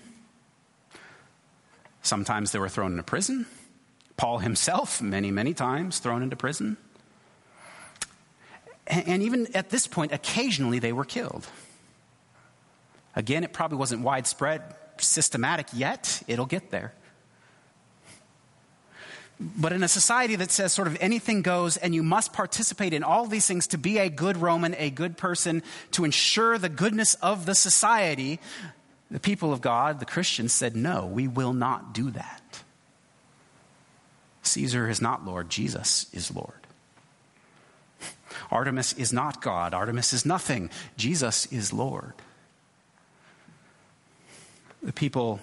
Sometimes 2.02 2.52
they 2.52 2.60
were 2.60 2.70
thrown 2.70 2.92
into 2.92 3.04
prison. 3.04 3.46
Paul 4.16 4.40
himself, 4.40 5.02
many, 5.02 5.32
many 5.32 5.54
times, 5.54 6.00
thrown 6.00 6.24
into 6.24 6.36
prison. 6.36 6.78
And 8.88 9.22
even 9.22 9.48
at 9.54 9.70
this 9.70 9.86
point, 9.86 10.12
occasionally 10.14 10.80
they 10.80 10.92
were 10.92 11.06
killed. 11.06 11.48
Again, 13.16 13.44
it 13.44 13.54
probably 13.54 13.78
wasn't 13.78 14.02
widespread, 14.02 14.64
systematic 14.98 15.68
yet. 15.74 16.24
It'll 16.28 16.46
get 16.46 16.72
there. 16.72 16.94
But 19.40 19.72
in 19.72 19.84
a 19.84 19.88
society 19.88 20.36
that 20.36 20.52
says 20.52 20.74
sort 20.74 20.90
of 20.90 20.98
anything 21.00 21.42
goes 21.42 21.78
and 21.78 21.96
you 21.96 22.04
must 22.04 22.34
participate 22.34 22.94
in 22.94 23.04
all 23.04 23.26
these 23.26 23.48
things 23.48 23.68
to 23.68 23.78
be 23.78 23.98
a 23.98 24.10
good 24.10 24.36
Roman, 24.36 24.76
a 24.78 24.90
good 24.90 25.16
person, 25.16 25.64
to 25.92 26.04
ensure 26.04 26.58
the 26.58 26.68
goodness 26.68 27.14
of 27.16 27.46
the 27.46 27.56
society, 27.56 28.40
the 29.10 29.20
people 29.20 29.54
of 29.54 29.62
God, 29.62 30.00
the 30.02 30.06
Christians, 30.06 30.52
said, 30.52 30.76
no, 30.76 31.06
we 31.06 31.28
will 31.28 31.54
not 31.54 31.94
do 31.94 32.12
that. 32.12 32.64
Caesar 34.44 34.90
is 34.90 35.02
not 35.02 35.26
Lord, 35.26 35.50
Jesus 35.50 36.08
is 36.12 36.36
Lord. 36.36 36.54
Artemis 38.52 38.92
is 38.94 39.14
not 39.14 39.42
God, 39.42 39.74
Artemis 39.74 40.12
is 40.12 40.26
nothing, 40.26 40.70
Jesus 40.98 41.46
is 41.46 41.72
Lord. 41.72 42.14
The 44.84 44.94
people 44.94 45.40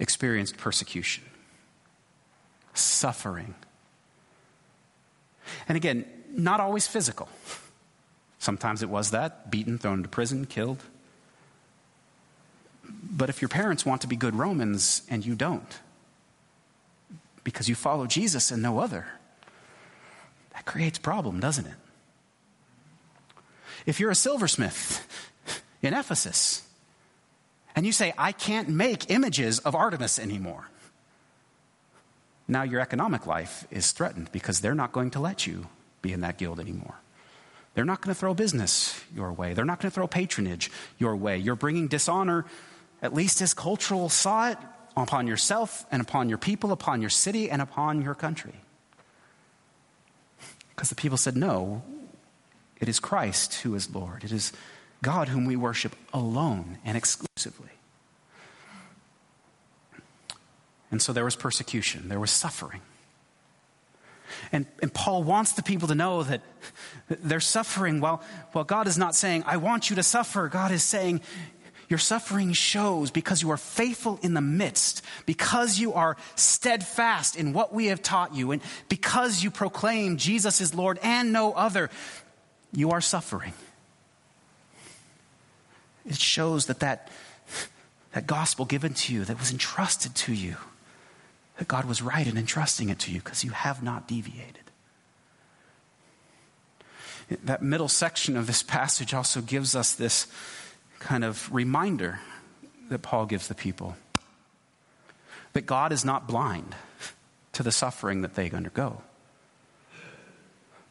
experienced 0.00 0.56
persecution 0.56 1.24
suffering. 2.98 3.54
And 5.68 5.76
again, 5.76 6.04
not 6.30 6.60
always 6.60 6.86
physical. 6.86 7.28
Sometimes 8.38 8.82
it 8.82 8.88
was 8.88 9.10
that 9.10 9.50
beaten, 9.50 9.78
thrown 9.78 9.98
into 9.98 10.08
prison, 10.08 10.44
killed. 10.44 10.82
But 12.88 13.28
if 13.28 13.40
your 13.40 13.48
parents 13.48 13.86
want 13.86 14.02
to 14.02 14.06
be 14.06 14.16
good 14.16 14.34
Romans 14.34 15.02
and 15.08 15.24
you 15.24 15.34
don't, 15.34 15.78
because 17.44 17.68
you 17.68 17.74
follow 17.74 18.06
Jesus 18.06 18.50
and 18.50 18.62
no 18.62 18.78
other, 18.78 19.06
that 20.52 20.64
creates 20.66 20.98
problem, 20.98 21.40
doesn't 21.40 21.66
it? 21.66 21.74
If 23.86 24.00
you're 24.00 24.10
a 24.10 24.14
silversmith 24.14 25.06
in 25.82 25.94
Ephesus 25.94 26.66
and 27.74 27.86
you 27.86 27.92
say, 27.92 28.12
I 28.18 28.32
can't 28.32 28.68
make 28.68 29.10
images 29.10 29.60
of 29.60 29.74
Artemis 29.74 30.18
anymore, 30.18 30.68
now 32.48 32.62
your 32.62 32.80
economic 32.80 33.26
life 33.26 33.66
is 33.70 33.92
threatened 33.92 34.32
because 34.32 34.60
they're 34.60 34.74
not 34.74 34.92
going 34.92 35.10
to 35.12 35.20
let 35.20 35.46
you 35.46 35.68
be 36.02 36.12
in 36.12 36.22
that 36.22 36.38
guild 36.38 36.58
anymore. 36.58 36.94
They're 37.74 37.84
not 37.84 38.00
going 38.00 38.14
to 38.14 38.18
throw 38.18 38.34
business 38.34 38.98
your 39.14 39.32
way. 39.32 39.54
They're 39.54 39.64
not 39.64 39.80
going 39.80 39.90
to 39.90 39.94
throw 39.94 40.06
patronage 40.06 40.70
your 40.98 41.14
way. 41.14 41.38
You're 41.38 41.54
bringing 41.54 41.86
dishonor, 41.86 42.46
at 43.02 43.14
least 43.14 43.40
as 43.42 43.54
cultural 43.54 44.08
saw 44.08 44.50
it, 44.50 44.58
upon 44.96 45.26
yourself 45.26 45.86
and 45.92 46.02
upon 46.02 46.28
your 46.28 46.38
people, 46.38 46.72
upon 46.72 47.00
your 47.00 47.10
city 47.10 47.50
and 47.50 47.62
upon 47.62 48.02
your 48.02 48.14
country. 48.14 48.54
Because 50.70 50.88
the 50.88 50.96
people 50.96 51.18
said, 51.18 51.36
no, 51.36 51.82
it 52.80 52.88
is 52.88 52.98
Christ 52.98 53.54
who 53.62 53.74
is 53.74 53.94
Lord. 53.94 54.24
It 54.24 54.32
is 54.32 54.52
God 55.02 55.28
whom 55.28 55.44
we 55.44 55.54
worship 55.54 55.94
alone 56.12 56.78
and 56.84 56.96
exclusively. 56.96 57.70
And 60.90 61.02
so 61.02 61.12
there 61.12 61.24
was 61.24 61.36
persecution, 61.36 62.08
there 62.08 62.20
was 62.20 62.30
suffering. 62.30 62.80
And, 64.52 64.66
and 64.82 64.92
Paul 64.92 65.22
wants 65.24 65.52
the 65.52 65.62
people 65.62 65.88
to 65.88 65.94
know 65.94 66.22
that 66.22 66.42
they're 67.08 67.40
suffering 67.40 68.00
while, 68.00 68.22
while 68.52 68.64
God 68.64 68.86
is 68.86 68.98
not 68.98 69.14
saying, 69.14 69.42
I 69.46 69.56
want 69.56 69.90
you 69.90 69.96
to 69.96 70.02
suffer. 70.02 70.48
God 70.48 70.70
is 70.70 70.82
saying, 70.82 71.20
Your 71.88 71.98
suffering 71.98 72.52
shows 72.52 73.10
because 73.10 73.42
you 73.42 73.50
are 73.50 73.56
faithful 73.56 74.18
in 74.22 74.34
the 74.34 74.40
midst, 74.40 75.02
because 75.26 75.78
you 75.78 75.94
are 75.94 76.16
steadfast 76.34 77.36
in 77.36 77.52
what 77.52 77.72
we 77.72 77.86
have 77.86 78.02
taught 78.02 78.34
you, 78.34 78.52
and 78.52 78.62
because 78.88 79.42
you 79.42 79.50
proclaim 79.50 80.16
Jesus 80.16 80.60
is 80.60 80.74
Lord 80.74 80.98
and 81.02 81.32
no 81.32 81.52
other, 81.52 81.90
you 82.72 82.90
are 82.90 83.00
suffering. 83.00 83.54
It 86.06 86.16
shows 86.16 86.66
that 86.66 86.80
that, 86.80 87.10
that 88.12 88.26
gospel 88.26 88.64
given 88.64 88.94
to 88.94 89.14
you, 89.14 89.24
that 89.24 89.38
was 89.38 89.52
entrusted 89.52 90.14
to 90.14 90.32
you, 90.32 90.56
that 91.58 91.68
God 91.68 91.84
was 91.84 92.00
right 92.00 92.26
in 92.26 92.38
entrusting 92.38 92.88
it 92.88 92.98
to 93.00 93.12
you 93.12 93.20
because 93.20 93.44
you 93.44 93.50
have 93.50 93.82
not 93.82 94.08
deviated. 94.08 94.62
That 97.44 97.62
middle 97.62 97.88
section 97.88 98.36
of 98.36 98.46
this 98.46 98.62
passage 98.62 99.12
also 99.12 99.42
gives 99.42 99.76
us 99.76 99.94
this 99.94 100.28
kind 100.98 101.24
of 101.24 101.52
reminder 101.52 102.20
that 102.88 103.00
Paul 103.00 103.26
gives 103.26 103.48
the 103.48 103.54
people 103.54 103.96
that 105.52 105.66
God 105.66 105.92
is 105.92 106.04
not 106.04 106.28
blind 106.28 106.74
to 107.52 107.62
the 107.62 107.72
suffering 107.72 108.22
that 108.22 108.34
they 108.34 108.50
undergo. 108.50 109.02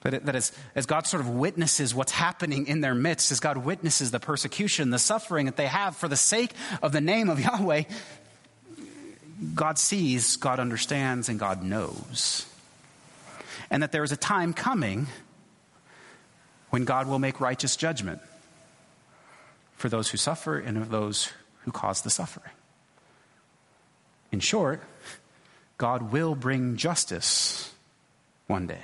That, 0.01 0.25
that 0.25 0.36
as, 0.36 0.51
as 0.75 0.86
God 0.86 1.08
sort 1.08 1.21
of 1.21 1.30
witnesses 1.30 1.93
what's 1.95 2.12
happening 2.12 2.67
in 2.67 2.82
their 2.82 2.95
midst, 2.95 3.32
as 3.32 3.39
God 3.39 3.58
witnesses 3.58 4.12
the 4.12 4.19
persecution, 4.19 4.89
the 4.89 4.99
suffering 4.99 5.47
that 5.47 5.58
they 5.58 5.67
have 5.67 5.95
for 5.95 6.08
the 6.08 6.15
sake 6.15 6.53
of 6.82 6.91
the 6.91 7.01
name 7.01 7.30
of 7.30 7.39
Yahweh, 7.39 7.84
God 9.54 9.78
sees, 9.78 10.36
God 10.36 10.60
understands, 10.60 11.30
and 11.30 11.39
God 11.39 11.63
knows. 11.63 12.45
And 13.69 13.84
that 13.84 13.91
there 13.91 14.04
is 14.04 14.12
a 14.12 14.17
time 14.17 14.54
coming 14.54 15.08
when 16.69 16.86
God 16.86 17.08
will 17.08 17.19
make 17.19 17.39
righteous 17.39 17.76
judgment 17.76 18.21
for 19.76 19.89
those 19.89 20.10
who 20.10 20.17
suffer 20.17 20.58
and 20.58 20.78
of 20.78 20.89
those 20.89 21.32
who 21.63 21.71
cause 21.71 22.02
the 22.02 22.10
suffering. 22.10 22.52
In 24.32 24.39
short, 24.39 24.82
God 25.78 26.12
will 26.12 26.36
bring 26.36 26.76
justice 26.76 27.73
one 28.47 28.67
day. 28.67 28.84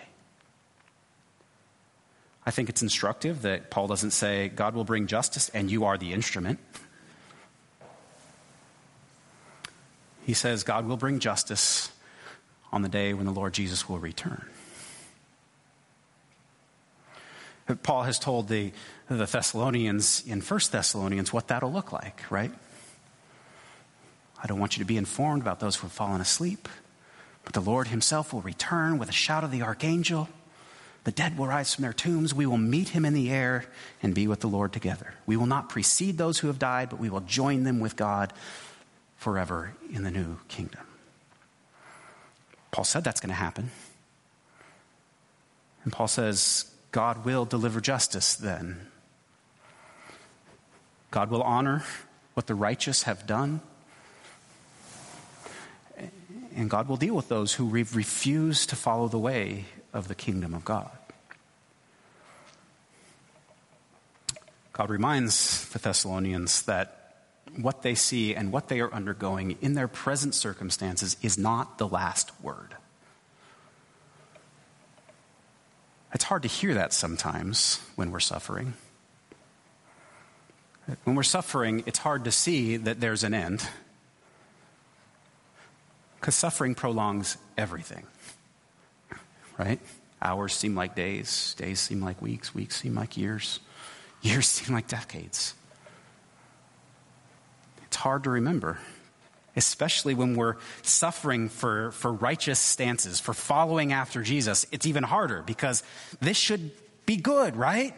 I 2.45 2.51
think 2.51 2.69
it's 2.69 2.81
instructive 2.81 3.41
that 3.43 3.71
Paul 3.71 3.87
doesn't 3.87 4.11
say, 4.11 4.49
God 4.49 4.75
will 4.75 4.83
bring 4.83 5.07
justice 5.07 5.49
and 5.49 5.71
you 5.71 5.85
are 5.85 5.97
the 5.97 6.13
instrument. 6.13 6.59
He 10.25 10.33
says, 10.33 10.63
God 10.63 10.85
will 10.87 10.97
bring 10.97 11.19
justice 11.19 11.91
on 12.71 12.81
the 12.81 12.89
day 12.89 13.13
when 13.13 13.25
the 13.25 13.31
Lord 13.31 13.53
Jesus 13.53 13.87
will 13.87 13.99
return. 13.99 14.45
Paul 17.83 18.03
has 18.03 18.19
told 18.19 18.49
the, 18.49 18.73
the 19.07 19.25
Thessalonians 19.25 20.23
in 20.27 20.41
1 20.41 20.59
Thessalonians 20.71 21.31
what 21.31 21.47
that'll 21.47 21.71
look 21.71 21.91
like, 21.91 22.29
right? 22.29 22.51
I 24.41 24.47
don't 24.47 24.59
want 24.59 24.75
you 24.75 24.83
to 24.83 24.87
be 24.87 24.97
informed 24.97 25.41
about 25.41 25.59
those 25.59 25.77
who 25.77 25.83
have 25.83 25.93
fallen 25.93 26.19
asleep, 26.19 26.67
but 27.45 27.53
the 27.53 27.61
Lord 27.61 27.87
himself 27.87 28.33
will 28.33 28.41
return 28.41 28.97
with 28.97 29.07
a 29.07 29.13
shout 29.13 29.45
of 29.45 29.51
the 29.51 29.61
archangel. 29.61 30.27
The 31.05 31.11
dead 31.11 31.37
will 31.37 31.47
rise 31.47 31.73
from 31.73 31.83
their 31.83 31.93
tombs. 31.93 32.33
We 32.33 32.45
will 32.45 32.57
meet 32.57 32.89
him 32.89 33.05
in 33.05 33.13
the 33.13 33.29
air 33.29 33.65
and 34.01 34.13
be 34.13 34.27
with 34.27 34.41
the 34.41 34.47
Lord 34.47 34.73
together. 34.73 35.13
We 35.25 35.37
will 35.37 35.45
not 35.45 35.69
precede 35.69 36.17
those 36.17 36.39
who 36.39 36.47
have 36.47 36.59
died, 36.59 36.89
but 36.89 36.99
we 36.99 37.09
will 37.09 37.21
join 37.21 37.63
them 37.63 37.79
with 37.79 37.95
God 37.95 38.33
forever 39.23 39.71
in 39.89 40.03
the 40.03 40.11
new 40.11 40.37
kingdom. 40.49 40.81
Paul 42.71 42.83
said 42.83 43.05
that's 43.05 43.21
going 43.21 43.29
to 43.29 43.35
happen. 43.35 43.71
And 45.85 45.93
Paul 45.93 46.09
says, 46.09 46.69
God 46.91 47.23
will 47.23 47.45
deliver 47.45 47.79
justice 47.79 48.35
then. 48.35 48.87
God 51.09 51.29
will 51.29 51.41
honor 51.41 51.85
what 52.33 52.47
the 52.47 52.55
righteous 52.55 53.03
have 53.03 53.25
done. 53.25 53.61
And 56.53 56.69
God 56.69 56.89
will 56.89 56.97
deal 56.97 57.15
with 57.15 57.29
those 57.29 57.53
who 57.53 57.69
refuse 57.69 58.65
to 58.65 58.75
follow 58.75 59.07
the 59.07 59.19
way 59.19 59.65
of 59.93 60.09
the 60.09 60.15
kingdom 60.15 60.53
of 60.53 60.65
God. 60.65 60.91
God 64.73 64.89
reminds 64.89 65.69
the 65.69 65.79
Thessalonians 65.79 66.63
that 66.63 67.02
what 67.57 67.81
they 67.81 67.95
see 67.95 68.35
and 68.35 68.51
what 68.51 68.67
they 68.67 68.79
are 68.79 68.93
undergoing 68.93 69.57
in 69.61 69.73
their 69.73 69.87
present 69.87 70.33
circumstances 70.35 71.17
is 71.21 71.37
not 71.37 71.77
the 71.77 71.87
last 71.87 72.31
word. 72.41 72.75
It's 76.13 76.25
hard 76.25 76.43
to 76.43 76.47
hear 76.47 76.75
that 76.75 76.93
sometimes 76.93 77.79
when 77.95 78.11
we're 78.11 78.19
suffering. 78.19 78.73
When 81.05 81.15
we're 81.15 81.23
suffering, 81.23 81.83
it's 81.85 81.99
hard 81.99 82.25
to 82.25 82.31
see 82.31 82.77
that 82.77 82.99
there's 82.99 83.23
an 83.23 83.33
end. 83.33 83.67
Because 86.19 86.35
suffering 86.35 86.75
prolongs 86.75 87.37
everything, 87.57 88.05
right? 89.57 89.79
Hours 90.21 90.53
seem 90.53 90.75
like 90.75 90.95
days, 90.95 91.53
days 91.55 91.81
seem 91.81 92.01
like 92.01 92.21
weeks, 92.21 92.55
weeks 92.55 92.79
seem 92.79 92.95
like 92.95 93.17
years, 93.17 93.59
years 94.21 94.47
seem 94.47 94.73
like 94.73 94.87
decades. 94.87 95.53
It's 97.93 97.99
hard 97.99 98.23
to 98.23 98.31
remember 98.31 98.79
especially 99.55 100.15
when 100.15 100.35
we're 100.35 100.55
suffering 100.81 101.47
for, 101.47 101.91
for 101.91 102.11
righteous 102.11 102.57
stances, 102.57 103.19
for 103.19 103.35
following 103.35 103.93
after 103.93 104.23
Jesus, 104.23 104.65
it's 104.71 104.87
even 104.87 105.03
harder 105.03 105.43
because 105.43 105.83
this 106.19 106.37
should 106.37 106.71
be 107.05 107.17
good, 107.17 107.55
right? 107.55 107.93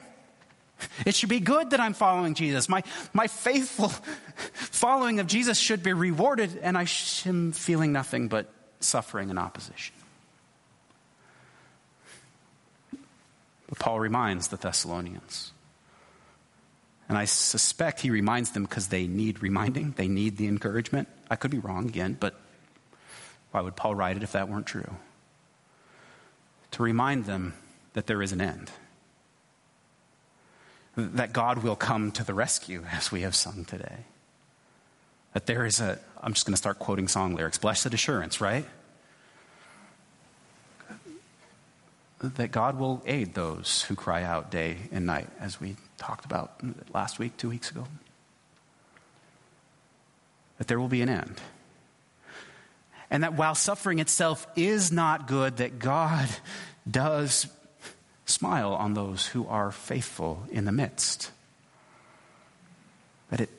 It 1.05 1.15
should 1.15 1.29
be 1.29 1.39
good 1.39 1.69
that 1.69 1.79
I'm 1.79 1.93
following 1.93 2.33
Jesus. 2.33 2.67
My, 2.67 2.83
my 3.13 3.27
faithful 3.27 3.87
following 4.53 5.21
of 5.21 5.27
Jesus 5.27 5.57
should 5.57 5.81
be 5.81 5.93
rewarded, 5.93 6.59
and 6.61 6.77
I 6.77 6.87
am 7.25 7.53
feeling 7.53 7.93
nothing 7.93 8.27
but 8.27 8.51
suffering 8.81 9.29
and 9.29 9.39
opposition. 9.39 9.95
But 13.69 13.79
Paul 13.79 14.01
reminds 14.01 14.49
the 14.49 14.57
Thessalonians 14.57 15.53
and 17.07 17.17
I 17.17 17.25
suspect 17.25 18.01
he 18.01 18.09
reminds 18.09 18.51
them 18.51 18.63
because 18.63 18.87
they 18.87 19.07
need 19.07 19.41
reminding, 19.41 19.91
they 19.91 20.07
need 20.07 20.37
the 20.37 20.47
encouragement. 20.47 21.07
I 21.29 21.35
could 21.35 21.51
be 21.51 21.59
wrong 21.59 21.87
again, 21.87 22.17
but 22.19 22.39
why 23.51 23.61
would 23.61 23.75
Paul 23.75 23.95
write 23.95 24.17
it 24.17 24.23
if 24.23 24.31
that 24.31 24.49
weren't 24.49 24.65
true? 24.65 24.95
To 26.71 26.83
remind 26.83 27.25
them 27.25 27.53
that 27.93 28.07
there 28.07 28.21
is 28.21 28.31
an 28.31 28.41
end, 28.41 28.71
that 30.97 31.31
God 31.31 31.59
will 31.59 31.75
come 31.75 32.11
to 32.13 32.23
the 32.23 32.33
rescue, 32.33 32.83
as 32.91 33.11
we 33.11 33.21
have 33.21 33.35
sung 33.35 33.65
today. 33.65 33.99
That 35.33 35.45
there 35.45 35.65
is 35.65 35.79
a, 35.79 35.99
I'm 36.21 36.33
just 36.33 36.45
going 36.45 36.53
to 36.53 36.57
start 36.57 36.79
quoting 36.79 37.07
song 37.07 37.35
lyrics, 37.35 37.57
blessed 37.57 37.93
assurance, 37.93 38.41
right? 38.41 38.65
That 42.19 42.51
God 42.51 42.79
will 42.79 43.03
aid 43.05 43.35
those 43.35 43.83
who 43.83 43.95
cry 43.95 44.23
out 44.23 44.49
day 44.49 44.77
and 44.91 45.05
night, 45.05 45.29
as 45.39 45.61
we 45.61 45.75
talked 45.97 46.25
about 46.25 46.61
last 46.93 47.19
week, 47.19 47.37
two 47.37 47.49
weeks 47.49 47.71
ago. 47.71 47.85
That 50.57 50.67
there 50.67 50.79
will 50.79 50.87
be 50.87 51.01
an 51.01 51.09
end. 51.09 51.41
And 53.09 53.23
that 53.23 53.33
while 53.33 53.55
suffering 53.55 53.99
itself 53.99 54.47
is 54.55 54.91
not 54.91 55.27
good, 55.27 55.57
that 55.57 55.79
God 55.79 56.27
does 56.89 57.47
smile 58.25 58.73
on 58.73 58.93
those 58.93 59.27
who 59.27 59.47
are 59.47 59.71
faithful 59.71 60.43
in 60.51 60.65
the 60.65 60.71
midst. 60.71 61.31
That 63.29 63.41
it 63.41 63.49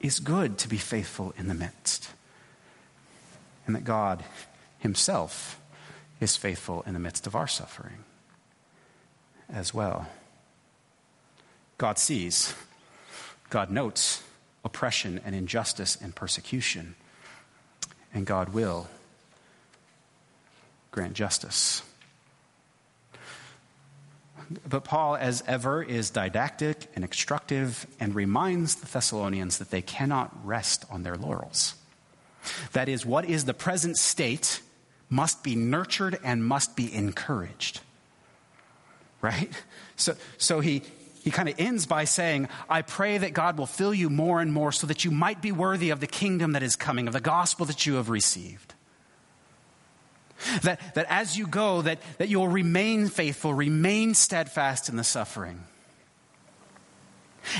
is 0.00 0.20
good 0.20 0.58
to 0.58 0.68
be 0.68 0.78
faithful 0.78 1.34
in 1.36 1.48
the 1.48 1.54
midst. 1.54 2.10
And 3.66 3.74
that 3.74 3.84
God 3.84 4.24
Himself 4.78 5.60
is 6.20 6.36
faithful 6.36 6.82
in 6.86 6.94
the 6.94 7.00
midst 7.00 7.26
of 7.26 7.34
our 7.34 7.48
suffering 7.48 8.04
as 9.52 9.74
well. 9.74 10.06
God 11.78 11.98
sees, 11.98 12.54
God 13.50 13.70
notes 13.70 14.22
oppression 14.64 15.20
and 15.24 15.34
injustice 15.34 15.96
and 16.00 16.14
persecution, 16.14 16.94
and 18.12 18.26
God 18.26 18.50
will 18.50 18.88
grant 20.90 21.14
justice. 21.14 21.82
But 24.68 24.84
Paul, 24.84 25.16
as 25.16 25.42
ever, 25.46 25.82
is 25.82 26.10
didactic 26.10 26.88
and 26.94 27.04
instructive 27.04 27.86
and 27.98 28.14
reminds 28.14 28.76
the 28.76 28.86
Thessalonians 28.86 29.58
that 29.58 29.70
they 29.70 29.82
cannot 29.82 30.32
rest 30.46 30.84
on 30.90 31.02
their 31.02 31.16
laurels. 31.16 31.74
That 32.72 32.88
is, 32.88 33.04
what 33.04 33.24
is 33.24 33.44
the 33.44 33.54
present 33.54 33.96
state 33.96 34.60
must 35.08 35.42
be 35.42 35.54
nurtured 35.54 36.18
and 36.24 36.44
must 36.44 36.76
be 36.76 36.92
encouraged. 36.92 37.80
Right? 39.20 39.50
So, 39.96 40.14
so 40.38 40.60
he, 40.60 40.82
he 41.26 41.32
kind 41.32 41.48
of 41.48 41.56
ends 41.58 41.86
by 41.86 42.04
saying, 42.04 42.48
I 42.70 42.82
pray 42.82 43.18
that 43.18 43.32
God 43.32 43.58
will 43.58 43.66
fill 43.66 43.92
you 43.92 44.08
more 44.08 44.40
and 44.40 44.52
more 44.52 44.70
so 44.70 44.86
that 44.86 45.04
you 45.04 45.10
might 45.10 45.42
be 45.42 45.50
worthy 45.50 45.90
of 45.90 45.98
the 45.98 46.06
kingdom 46.06 46.52
that 46.52 46.62
is 46.62 46.76
coming, 46.76 47.08
of 47.08 47.12
the 47.12 47.20
gospel 47.20 47.66
that 47.66 47.84
you 47.84 47.94
have 47.94 48.10
received. 48.10 48.74
That, 50.62 50.94
that 50.94 51.06
as 51.08 51.36
you 51.36 51.48
go, 51.48 51.82
that, 51.82 51.98
that 52.18 52.28
you'll 52.28 52.46
remain 52.46 53.08
faithful, 53.08 53.52
remain 53.52 54.14
steadfast 54.14 54.88
in 54.88 54.94
the 54.94 55.02
suffering. 55.02 55.64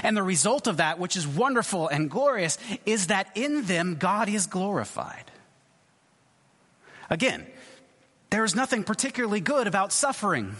And 0.04 0.16
the 0.16 0.22
result 0.22 0.68
of 0.68 0.76
that, 0.76 1.00
which 1.00 1.16
is 1.16 1.26
wonderful 1.26 1.88
and 1.88 2.08
glorious, 2.08 2.58
is 2.86 3.08
that 3.08 3.32
in 3.34 3.64
them 3.64 3.96
God 3.98 4.28
is 4.28 4.46
glorified. 4.46 5.24
Again, 7.10 7.44
there 8.30 8.44
is 8.44 8.54
nothing 8.54 8.84
particularly 8.84 9.40
good 9.40 9.66
about 9.66 9.92
suffering. 9.92 10.54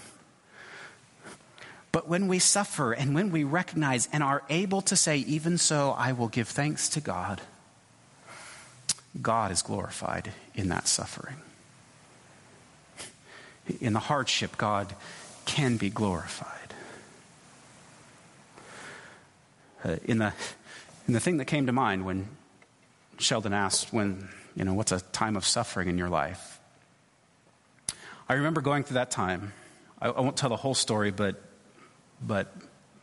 But 1.96 2.08
when 2.08 2.28
we 2.28 2.40
suffer 2.40 2.92
and 2.92 3.14
when 3.14 3.30
we 3.30 3.42
recognize 3.42 4.06
and 4.12 4.22
are 4.22 4.42
able 4.50 4.82
to 4.82 4.94
say, 4.96 5.16
even 5.16 5.56
so, 5.56 5.92
I 5.96 6.12
will 6.12 6.28
give 6.28 6.46
thanks 6.46 6.90
to 6.90 7.00
God, 7.00 7.40
God 9.22 9.50
is 9.50 9.62
glorified 9.62 10.30
in 10.54 10.68
that 10.68 10.88
suffering. 10.88 11.36
In 13.80 13.94
the 13.94 13.98
hardship, 13.98 14.58
God 14.58 14.94
can 15.46 15.78
be 15.78 15.88
glorified. 15.88 16.74
Uh, 19.82 19.96
in 20.04 20.18
the 20.18 20.34
And 21.06 21.16
the 21.16 21.20
thing 21.20 21.38
that 21.38 21.46
came 21.46 21.64
to 21.64 21.72
mind 21.72 22.04
when 22.04 22.28
Sheldon 23.18 23.54
asked, 23.54 23.90
when, 23.90 24.28
you 24.54 24.66
know, 24.66 24.74
what's 24.74 24.92
a 24.92 25.00
time 25.00 25.34
of 25.34 25.46
suffering 25.46 25.88
in 25.88 25.96
your 25.96 26.10
life? 26.10 26.60
I 28.28 28.34
remember 28.34 28.60
going 28.60 28.84
through 28.84 28.96
that 28.96 29.10
time. 29.10 29.54
I, 29.98 30.08
I 30.08 30.20
won't 30.20 30.36
tell 30.36 30.50
the 30.50 30.56
whole 30.56 30.74
story, 30.74 31.10
but, 31.10 31.42
but 32.20 32.54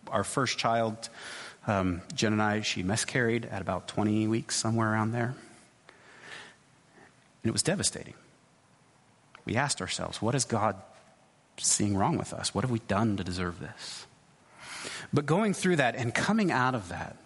our 0.10 0.24
first 0.24 0.58
child, 0.58 1.10
um, 1.68 2.02
Jen 2.14 2.34
and 2.34 2.42
I, 2.42 2.62
she 2.62 2.84
miscarried 2.84 3.46
at 3.46 3.62
about 3.62 3.88
20 3.88 4.28
weeks, 4.28 4.56
somewhere 4.56 4.92
around 4.92 5.12
there. 5.12 5.36
And 7.44 7.50
it 7.50 7.52
was 7.52 7.64
devastating. 7.64 8.14
We 9.46 9.56
asked 9.56 9.82
ourselves, 9.82 10.22
what 10.22 10.36
is 10.36 10.46
God 10.46 10.76
seeing 11.58 11.98
wrong 11.98 12.18
with 12.18 12.34
us? 12.34 12.56
What 12.56 12.64
have 12.64 12.72
we 12.72 12.80
done 12.80 13.18
to 13.18 13.24
deserve 13.24 13.60
this? 13.60 14.06
But 15.12 15.26
going 15.26 15.54
through 15.54 15.78
that 15.78 15.96
and 15.96 16.14
coming 16.14 16.52
out 16.52 16.76
of 16.76 16.90
that, 16.90 17.18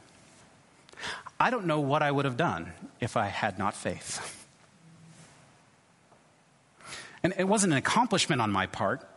I 1.39 1.49
don't 1.51 1.65
know 1.65 1.79
what 1.79 2.01
I 2.01 2.11
would 2.11 2.25
have 2.25 2.37
done 2.37 2.73
if 2.99 3.15
I 3.15 3.27
had 3.27 3.59
not 3.59 3.75
faith. 3.75 4.45
And 7.23 7.33
it 7.37 7.47
wasn't 7.47 7.73
an 7.73 7.77
accomplishment 7.77 8.41
on 8.41 8.51
my 8.51 8.67
part, 8.67 9.07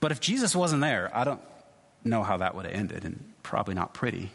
but 0.00 0.12
if 0.12 0.20
Jesus 0.20 0.54
wasn't 0.54 0.82
there, 0.82 1.10
I 1.14 1.24
don't 1.24 1.40
know 2.04 2.22
how 2.22 2.38
that 2.38 2.54
would 2.54 2.66
have 2.66 2.74
ended, 2.74 3.04
and 3.04 3.32
probably 3.42 3.74
not 3.74 3.94
pretty. 3.94 4.30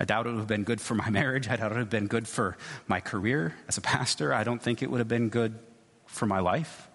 I 0.00 0.04
doubt 0.04 0.26
it 0.26 0.30
would 0.30 0.38
have 0.38 0.46
been 0.46 0.64
good 0.64 0.80
for 0.80 0.94
my 0.94 1.10
marriage. 1.20 1.48
I 1.48 1.56
doubt 1.56 1.72
it 1.72 1.74
would 1.74 1.80
have 1.80 1.90
been 1.90 2.06
good 2.06 2.28
for 2.28 2.56
my 2.86 3.00
career 3.00 3.54
as 3.66 3.78
a 3.78 3.80
pastor. 3.80 4.32
I 4.32 4.44
don't 4.44 4.62
think 4.62 4.82
it 4.82 4.90
would 4.90 4.98
have 4.98 5.08
been 5.08 5.28
good 5.28 5.58
for 6.06 6.26
my 6.26 6.40
life. 6.40 6.88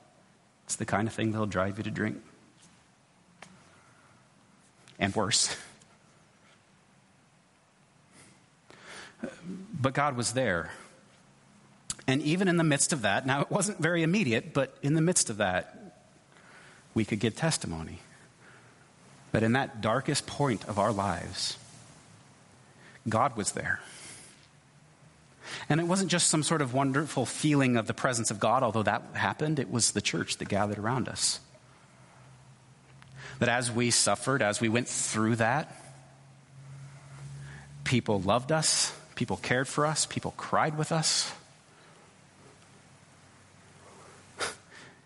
It's 0.65 0.76
the 0.76 0.86
kind 0.86 1.08
of 1.08 1.13
thing 1.13 1.32
that'll 1.32 1.46
drive 1.46 1.78
you 1.78 1.84
to 1.84 1.91
drink. 1.91 2.22
And 5.00 5.13
worse. 5.15 5.56
But 9.74 9.93
God 9.93 10.15
was 10.15 10.34
there. 10.34 10.72
And 12.08 12.22
even 12.22 12.48
in 12.48 12.58
the 12.58 12.63
midst 12.63 12.93
of 12.93 13.02
that, 13.04 13.26
now 13.26 13.41
it 13.41 13.52
wasn't 13.52 13.80
very 13.80 14.04
immediate, 14.04 14.54
but 14.54 14.78
in 14.82 14.93
the 14.93 15.02
midst 15.02 15.30
of 15.30 15.38
that, 15.38 16.04
we 16.93 17.06
could 17.06 17.19
give 17.19 17.36
testimony. 17.36 18.00
That 19.34 19.43
in 19.43 19.54
that 19.54 19.82
darkest 19.82 20.26
point 20.26 20.63
of 20.69 20.80
our 20.80 20.93
lives, 20.93 21.58
God 23.10 23.36
was 23.36 23.52
there. 23.52 23.82
And 25.69 25.80
it 25.80 25.88
wasn't 25.88 26.10
just 26.10 26.28
some 26.28 26.43
sort 26.43 26.62
of 26.62 26.74
wonderful 26.74 27.26
feeling 27.26 27.76
of 27.76 27.88
the 27.88 27.93
presence 27.93 28.32
of 28.32 28.39
God, 28.39 28.63
although 28.63 28.84
that 28.84 29.04
happened, 29.13 29.60
it 29.60 29.69
was 29.69 29.91
the 29.91 30.02
church 30.02 30.38
that 30.38 30.48
gathered 30.48 30.80
around 30.80 31.10
us. 31.10 31.39
That 33.39 33.50
as 33.50 33.72
we 33.72 33.91
suffered, 33.91 34.41
as 34.41 34.62
we 34.62 34.69
went 34.69 34.88
through 34.88 35.38
that, 35.38 35.76
people 37.84 38.22
loved 38.22 38.52
us, 38.52 38.96
people 39.15 39.38
cared 39.38 39.67
for 39.67 39.86
us, 39.86 40.06
people 40.06 40.34
cried 40.38 40.78
with 40.78 40.91
us. 40.91 41.32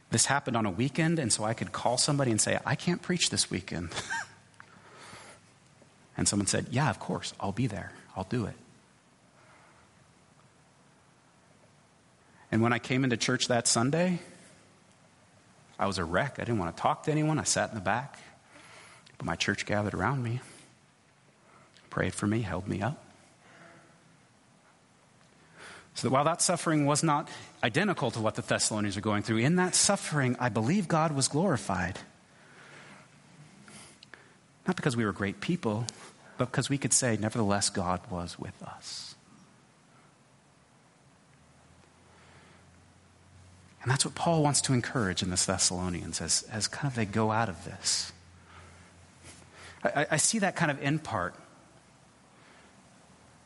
This 0.09 0.25
happened 0.25 0.55
on 0.55 0.65
a 0.65 0.71
weekend, 0.71 1.19
and 1.19 1.31
so 1.31 1.43
I 1.43 1.53
could 1.53 1.71
call 1.71 1.97
somebody 1.97 2.31
and 2.31 2.39
say, 2.39 2.59
I 2.65 2.75
can't 2.75 3.01
preach 3.01 3.29
this 3.29 3.51
weekend. 3.51 3.89
and 6.17 6.27
someone 6.27 6.47
said, 6.47 6.67
Yeah, 6.71 6.89
of 6.89 6.99
course, 6.99 7.33
I'll 7.39 7.51
be 7.51 7.67
there, 7.67 7.91
I'll 8.15 8.23
do 8.23 8.45
it. 8.45 8.55
And 12.51 12.61
when 12.61 12.71
I 12.71 12.79
came 12.79 13.03
into 13.03 13.17
church 13.17 13.49
that 13.49 13.67
Sunday, 13.67 14.19
I 15.77 15.85
was 15.85 15.97
a 15.97 16.05
wreck. 16.05 16.35
I 16.39 16.43
didn't 16.43 16.59
want 16.59 16.75
to 16.75 16.81
talk 16.81 17.03
to 17.03 17.11
anyone. 17.11 17.39
I 17.39 17.43
sat 17.43 17.69
in 17.69 17.75
the 17.75 17.81
back. 17.81 18.17
But 19.17 19.25
my 19.25 19.35
church 19.35 19.65
gathered 19.65 19.93
around 19.93 20.23
me, 20.23 20.39
prayed 21.89 22.13
for 22.13 22.27
me, 22.27 22.41
held 22.41 22.67
me 22.67 22.81
up. 22.81 23.03
So 25.97 26.07
that 26.07 26.13
while 26.13 26.25
that 26.25 26.43
suffering 26.43 26.85
was 26.85 27.01
not 27.01 27.27
identical 27.63 28.11
to 28.11 28.19
what 28.19 28.35
the 28.35 28.43
Thessalonians 28.43 28.95
are 28.97 29.01
going 29.01 29.23
through, 29.23 29.37
in 29.37 29.55
that 29.55 29.73
suffering, 29.73 30.35
I 30.39 30.49
believe 30.49 30.87
God 30.87 31.11
was 31.11 31.27
glorified. 31.27 31.97
Not 34.67 34.75
because 34.75 34.95
we 34.95 35.03
were 35.03 35.11
great 35.11 35.41
people, 35.41 35.87
but 36.37 36.51
because 36.51 36.69
we 36.69 36.77
could 36.77 36.93
say, 36.93 37.17
nevertheless, 37.19 37.71
God 37.71 38.01
was 38.11 38.37
with 38.37 38.61
us. 38.61 39.15
And 43.81 43.91
that's 43.91 44.05
what 44.05 44.13
Paul 44.13 44.43
wants 44.43 44.61
to 44.61 44.73
encourage 44.73 45.23
in 45.23 45.31
the 45.31 45.35
Thessalonians 45.35 46.21
as, 46.21 46.43
as 46.51 46.67
kind 46.67 46.91
of 46.91 46.93
they 46.93 47.05
go 47.05 47.31
out 47.31 47.49
of 47.49 47.65
this. 47.65 48.11
I, 49.83 50.05
I 50.11 50.17
see 50.17 50.37
that 50.39 50.55
kind 50.55 50.69
of 50.69 50.79
end 50.79 51.03
part 51.03 51.33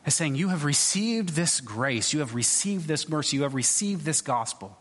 as 0.04 0.14
saying, 0.14 0.34
You 0.34 0.48
have 0.48 0.64
received 0.64 1.30
this 1.30 1.60
grace, 1.60 2.12
you 2.12 2.20
have 2.20 2.34
received 2.34 2.86
this 2.86 3.08
mercy, 3.08 3.36
you 3.36 3.42
have 3.42 3.54
received 3.54 4.04
this 4.04 4.20
gospel. 4.20 4.76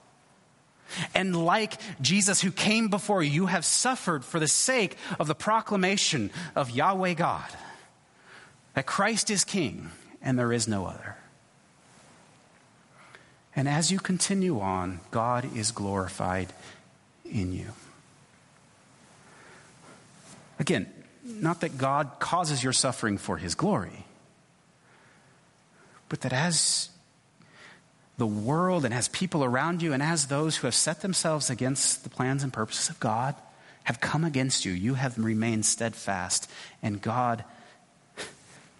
And 1.15 1.45
like 1.45 1.75
Jesus 2.01 2.41
who 2.41 2.51
came 2.51 2.89
before 2.89 3.23
you, 3.23 3.31
you 3.31 3.45
have 3.45 3.63
suffered 3.63 4.25
for 4.25 4.39
the 4.39 4.47
sake 4.47 4.97
of 5.19 5.27
the 5.27 5.35
proclamation 5.35 6.31
of 6.55 6.69
Yahweh 6.69 7.13
God, 7.13 7.49
that 8.73 8.85
Christ 8.85 9.29
is 9.29 9.43
King 9.43 9.91
and 10.21 10.37
there 10.37 10.51
is 10.51 10.67
no 10.67 10.85
other. 10.85 11.15
And 13.55 13.67
as 13.67 13.91
you 13.91 13.99
continue 13.99 14.59
on, 14.59 14.99
God 15.11 15.55
is 15.55 15.71
glorified 15.71 16.53
in 17.25 17.53
you. 17.53 17.67
Again, 20.59 20.91
not 21.23 21.61
that 21.61 21.77
God 21.77 22.19
causes 22.19 22.63
your 22.63 22.73
suffering 22.73 23.17
for 23.17 23.37
his 23.37 23.55
glory, 23.55 24.00
but 26.11 26.19
that 26.19 26.33
as 26.33 26.89
the 28.17 28.27
world 28.27 28.83
and 28.83 28.93
as 28.93 29.07
people 29.07 29.45
around 29.45 29.81
you 29.81 29.93
and 29.93 30.03
as 30.03 30.27
those 30.27 30.57
who 30.57 30.67
have 30.67 30.75
set 30.75 30.99
themselves 30.99 31.49
against 31.49 32.03
the 32.03 32.09
plans 32.09 32.43
and 32.43 32.51
purposes 32.51 32.89
of 32.89 32.99
God 32.99 33.33
have 33.85 34.01
come 34.01 34.25
against 34.25 34.65
you, 34.65 34.73
you 34.73 34.95
have 34.95 35.17
remained 35.17 35.65
steadfast. 35.65 36.51
And 36.83 37.01
God, 37.01 37.45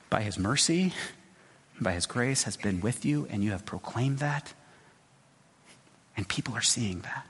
by 0.09 0.23
his 0.23 0.37
mercy, 0.37 0.91
by 1.79 1.93
his 1.93 2.05
grace, 2.05 2.43
has 2.43 2.57
been 2.57 2.81
with 2.81 3.05
you, 3.05 3.25
and 3.29 3.41
you 3.41 3.51
have 3.51 3.65
proclaimed 3.65 4.19
that. 4.19 4.53
And 6.17 6.27
people 6.27 6.53
are 6.53 6.61
seeing 6.61 6.99
that. 6.99 7.25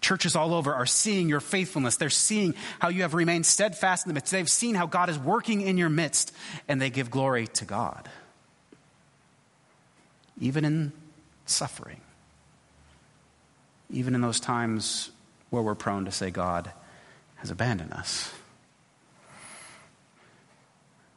Churches 0.00 0.36
all 0.36 0.54
over 0.54 0.72
are 0.72 0.86
seeing 0.86 1.28
your 1.28 1.40
faithfulness. 1.40 1.96
They're 1.96 2.08
seeing 2.08 2.54
how 2.78 2.88
you 2.88 3.02
have 3.02 3.14
remained 3.14 3.46
steadfast 3.46 4.06
in 4.06 4.10
the 4.10 4.14
midst. 4.14 4.30
They've 4.30 4.48
seen 4.48 4.76
how 4.76 4.86
God 4.86 5.08
is 5.08 5.18
working 5.18 5.60
in 5.60 5.76
your 5.76 5.90
midst, 5.90 6.32
and 6.68 6.80
they 6.80 6.90
give 6.90 7.10
glory 7.10 7.48
to 7.48 7.64
God. 7.64 8.08
Even 10.40 10.64
in 10.64 10.92
suffering, 11.46 12.00
even 13.90 14.14
in 14.14 14.20
those 14.20 14.40
times 14.40 15.10
where 15.50 15.62
we're 15.62 15.74
prone 15.74 16.04
to 16.04 16.10
say 16.10 16.30
God 16.30 16.70
has 17.36 17.50
abandoned 17.50 17.92
us. 17.92 18.32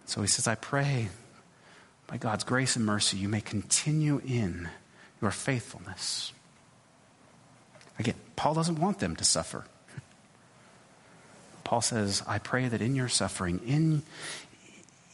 So 0.06 0.21
he 0.21 0.27
says, 0.27 0.47
I 0.47 0.56
pray 0.56 1.10
by 2.08 2.17
God's 2.17 2.45
grace 2.45 2.75
and 2.75 2.86
mercy, 2.86 3.17
you 3.17 3.27
may 3.27 3.41
continue 3.41 4.21
in 4.25 4.69
your 5.21 5.32
faithfulness. 5.32 6.32
Again, 7.99 8.15
Paul 8.36 8.53
doesn't 8.53 8.80
want 8.80 8.99
them 8.99 9.15
to 9.17 9.25
suffer. 9.25 9.65
Paul 11.65 11.82
says, 11.82 12.23
I 12.25 12.39
pray 12.39 12.69
that 12.69 12.82
in 12.82 12.95
your 12.95 13.10
suffering, 13.10 13.60
in, 13.65 14.03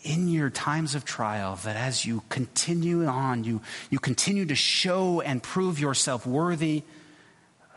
in 0.03 0.27
your 0.27 0.49
times 0.49 0.95
of 0.95 1.05
trial, 1.05 1.55
that 1.63 1.75
as 1.75 2.05
you 2.05 2.23
continue 2.29 3.05
on, 3.05 3.43
you, 3.43 3.61
you 3.89 3.99
continue 3.99 4.45
to 4.45 4.55
show 4.55 5.21
and 5.21 5.41
prove 5.41 5.79
yourself 5.79 6.27
worthy 6.27 6.83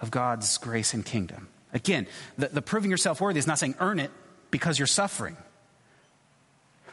of 0.02 0.10
God's 0.10 0.58
grace 0.58 0.92
and 0.92 1.04
kingdom. 1.04 1.48
Again, 1.72 2.06
the, 2.36 2.48
the 2.48 2.62
proving 2.62 2.90
yourself 2.90 3.20
worthy 3.20 3.38
is 3.38 3.46
not 3.46 3.58
saying 3.58 3.76
earn 3.80 3.98
it 3.98 4.10
because 4.50 4.78
you're 4.78 4.86
suffering, 4.86 5.36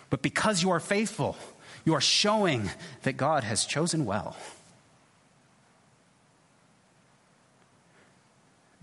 but 0.10 0.22
because 0.22 0.62
you 0.62 0.72
are 0.72 0.80
faithful, 0.80 1.36
you 1.86 1.96
are 1.96 2.02
showing 2.02 2.70
that 3.04 3.14
God 3.14 3.44
has 3.44 3.66
chosen 3.66 4.06
well. 4.06 4.38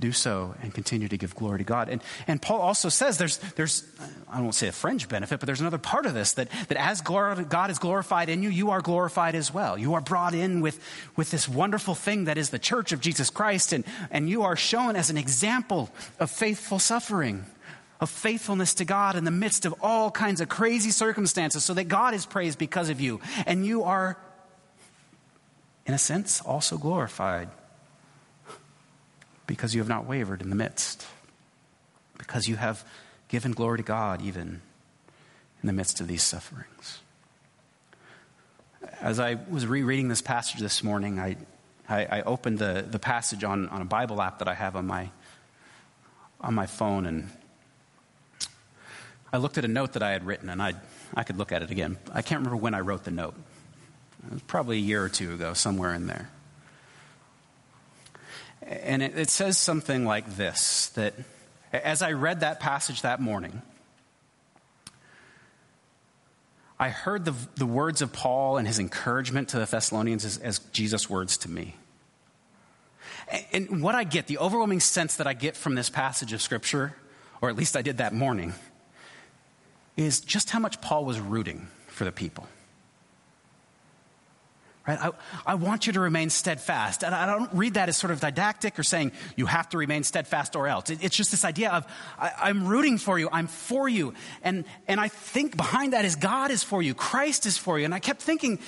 Do 0.00 0.12
so 0.12 0.54
and 0.62 0.74
continue 0.74 1.06
to 1.08 1.16
give 1.16 1.34
glory 1.34 1.58
to 1.58 1.64
God. 1.64 1.88
And, 1.88 2.02
and 2.26 2.40
Paul 2.40 2.60
also 2.60 2.88
says 2.88 3.18
there's, 3.18 3.38
there's, 3.54 3.84
I 4.28 4.40
won't 4.40 4.54
say 4.54 4.68
a 4.68 4.72
fringe 4.72 5.08
benefit, 5.08 5.38
but 5.38 5.46
there's 5.46 5.60
another 5.60 5.78
part 5.78 6.06
of 6.06 6.14
this 6.14 6.32
that, 6.32 6.48
that 6.68 6.78
as 6.78 7.00
God 7.02 7.70
is 7.70 7.78
glorified 7.78 8.28
in 8.28 8.42
you, 8.42 8.48
you 8.48 8.70
are 8.70 8.80
glorified 8.80 9.34
as 9.34 9.52
well. 9.52 9.78
You 9.78 9.94
are 9.94 10.00
brought 10.00 10.34
in 10.34 10.60
with, 10.60 10.82
with 11.16 11.30
this 11.30 11.48
wonderful 11.48 11.94
thing 11.94 12.24
that 12.24 12.38
is 12.38 12.50
the 12.50 12.58
church 12.58 12.92
of 12.92 13.00
Jesus 13.00 13.30
Christ, 13.30 13.72
and, 13.72 13.84
and 14.10 14.28
you 14.28 14.42
are 14.42 14.56
shown 14.56 14.96
as 14.96 15.10
an 15.10 15.18
example 15.18 15.90
of 16.18 16.30
faithful 16.30 16.78
suffering. 16.78 17.44
Of 18.00 18.08
faithfulness 18.08 18.72
to 18.76 18.86
God 18.86 19.14
in 19.14 19.24
the 19.24 19.30
midst 19.30 19.66
of 19.66 19.74
all 19.82 20.10
kinds 20.10 20.40
of 20.40 20.48
crazy 20.48 20.90
circumstances, 20.90 21.62
so 21.64 21.74
that 21.74 21.84
God 21.84 22.14
is 22.14 22.24
praised 22.24 22.58
because 22.58 22.88
of 22.88 22.98
you. 22.98 23.20
And 23.44 23.66
you 23.66 23.82
are, 23.82 24.16
in 25.84 25.92
a 25.92 25.98
sense, 25.98 26.40
also 26.40 26.78
glorified 26.78 27.50
because 29.50 29.74
you 29.74 29.80
have 29.80 29.88
not 29.88 30.06
wavered 30.06 30.42
in 30.42 30.48
the 30.48 30.54
midst, 30.54 31.04
because 32.18 32.46
you 32.46 32.54
have 32.54 32.84
given 33.26 33.50
glory 33.50 33.78
to 33.78 33.82
God 33.82 34.22
even 34.22 34.62
in 35.60 35.66
the 35.66 35.72
midst 35.72 36.00
of 36.00 36.06
these 36.06 36.22
sufferings. 36.22 37.00
As 39.00 39.18
I 39.18 39.38
was 39.50 39.66
rereading 39.66 40.06
this 40.06 40.22
passage 40.22 40.60
this 40.60 40.84
morning, 40.84 41.18
I, 41.18 41.36
I, 41.88 42.04
I, 42.04 42.22
opened 42.22 42.60
the, 42.60 42.86
the 42.88 43.00
passage 43.00 43.42
on, 43.42 43.68
on 43.70 43.82
a 43.82 43.84
Bible 43.84 44.22
app 44.22 44.38
that 44.38 44.46
I 44.46 44.54
have 44.54 44.76
on 44.76 44.86
my, 44.86 45.10
on 46.40 46.54
my 46.54 46.66
phone, 46.66 47.04
and 47.04 47.28
I 49.32 49.38
looked 49.38 49.58
at 49.58 49.64
a 49.64 49.68
note 49.68 49.94
that 49.94 50.02
I 50.04 50.12
had 50.12 50.24
written, 50.24 50.48
and 50.48 50.62
I, 50.62 50.74
I 51.12 51.24
could 51.24 51.38
look 51.38 51.50
at 51.50 51.64
it 51.64 51.72
again. 51.72 51.98
I 52.12 52.22
can't 52.22 52.38
remember 52.38 52.56
when 52.56 52.74
I 52.74 52.80
wrote 52.80 53.02
the 53.02 53.10
note. 53.10 53.34
It 54.28 54.32
was 54.32 54.42
probably 54.42 54.76
a 54.76 54.80
year 54.80 55.02
or 55.02 55.08
two 55.08 55.34
ago, 55.34 55.54
somewhere 55.54 55.92
in 55.92 56.06
there. 56.06 56.30
And 58.62 59.02
it, 59.02 59.16
it 59.16 59.30
says 59.30 59.58
something 59.58 60.04
like 60.04 60.36
this 60.36 60.88
that 60.94 61.14
as 61.72 62.02
I 62.02 62.12
read 62.12 62.40
that 62.40 62.60
passage 62.60 63.02
that 63.02 63.20
morning, 63.20 63.62
I 66.78 66.88
heard 66.88 67.24
the, 67.24 67.34
the 67.56 67.66
words 67.66 68.00
of 68.00 68.12
Paul 68.12 68.56
and 68.56 68.66
his 68.66 68.78
encouragement 68.78 69.50
to 69.50 69.58
the 69.58 69.66
Thessalonians 69.66 70.24
as, 70.24 70.38
as 70.38 70.58
Jesus' 70.72 71.10
words 71.10 71.36
to 71.38 71.50
me. 71.50 71.76
And, 73.52 73.68
and 73.68 73.82
what 73.82 73.94
I 73.94 74.04
get, 74.04 74.26
the 74.26 74.38
overwhelming 74.38 74.80
sense 74.80 75.16
that 75.16 75.26
I 75.26 75.34
get 75.34 75.56
from 75.56 75.74
this 75.74 75.90
passage 75.90 76.32
of 76.32 76.40
Scripture, 76.40 76.96
or 77.42 77.50
at 77.50 77.56
least 77.56 77.76
I 77.76 77.82
did 77.82 77.98
that 77.98 78.14
morning, 78.14 78.54
is 79.96 80.20
just 80.20 80.50
how 80.50 80.58
much 80.58 80.80
Paul 80.80 81.04
was 81.04 81.20
rooting 81.20 81.68
for 81.86 82.04
the 82.04 82.12
people. 82.12 82.48
Right? 84.88 84.98
I, 84.98 85.10
I 85.46 85.54
want 85.56 85.86
you 85.86 85.92
to 85.92 86.00
remain 86.00 86.30
steadfast. 86.30 87.04
And 87.04 87.14
I 87.14 87.26
don't 87.26 87.52
read 87.52 87.74
that 87.74 87.88
as 87.88 87.96
sort 87.96 88.12
of 88.12 88.20
didactic 88.20 88.78
or 88.78 88.82
saying 88.82 89.12
you 89.36 89.46
have 89.46 89.68
to 89.70 89.78
remain 89.78 90.04
steadfast 90.04 90.56
or 90.56 90.68
else. 90.68 90.90
It, 90.90 91.04
it's 91.04 91.16
just 91.16 91.30
this 91.30 91.44
idea 91.44 91.70
of 91.70 91.86
I, 92.18 92.48
am 92.48 92.66
rooting 92.66 92.96
for 92.96 93.18
you, 93.18 93.28
I'm 93.30 93.46
for 93.46 93.88
you. 93.88 94.14
And, 94.42 94.64
and 94.88 94.98
I 94.98 95.08
think 95.08 95.56
behind 95.56 95.92
that 95.92 96.04
is 96.04 96.16
God 96.16 96.50
is 96.50 96.62
for 96.62 96.82
you, 96.82 96.94
Christ 96.94 97.46
is 97.46 97.58
for 97.58 97.78
you. 97.78 97.84
And 97.84 97.94
I 97.94 97.98
kept 97.98 98.22
thinking, 98.22 98.58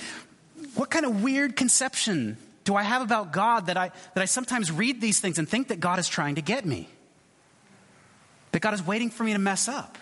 what 0.75 0.89
kind 0.89 1.05
of 1.05 1.23
weird 1.23 1.55
conception 1.55 2.37
do 2.63 2.75
I 2.75 2.83
have 2.83 3.01
about 3.01 3.33
God 3.33 3.67
that 3.67 3.77
I, 3.77 3.91
that 4.13 4.21
I 4.21 4.25
sometimes 4.25 4.71
read 4.71 5.01
these 5.01 5.19
things 5.19 5.39
and 5.39 5.49
think 5.49 5.69
that 5.69 5.79
God 5.79 5.99
is 5.99 6.07
trying 6.07 6.35
to 6.35 6.41
get 6.41 6.65
me? 6.65 6.89
That 8.51 8.61
God 8.61 8.75
is 8.75 8.85
waiting 8.85 9.09
for 9.09 9.23
me 9.23 9.33
to 9.33 9.39
mess 9.39 9.67
up? 9.67 9.97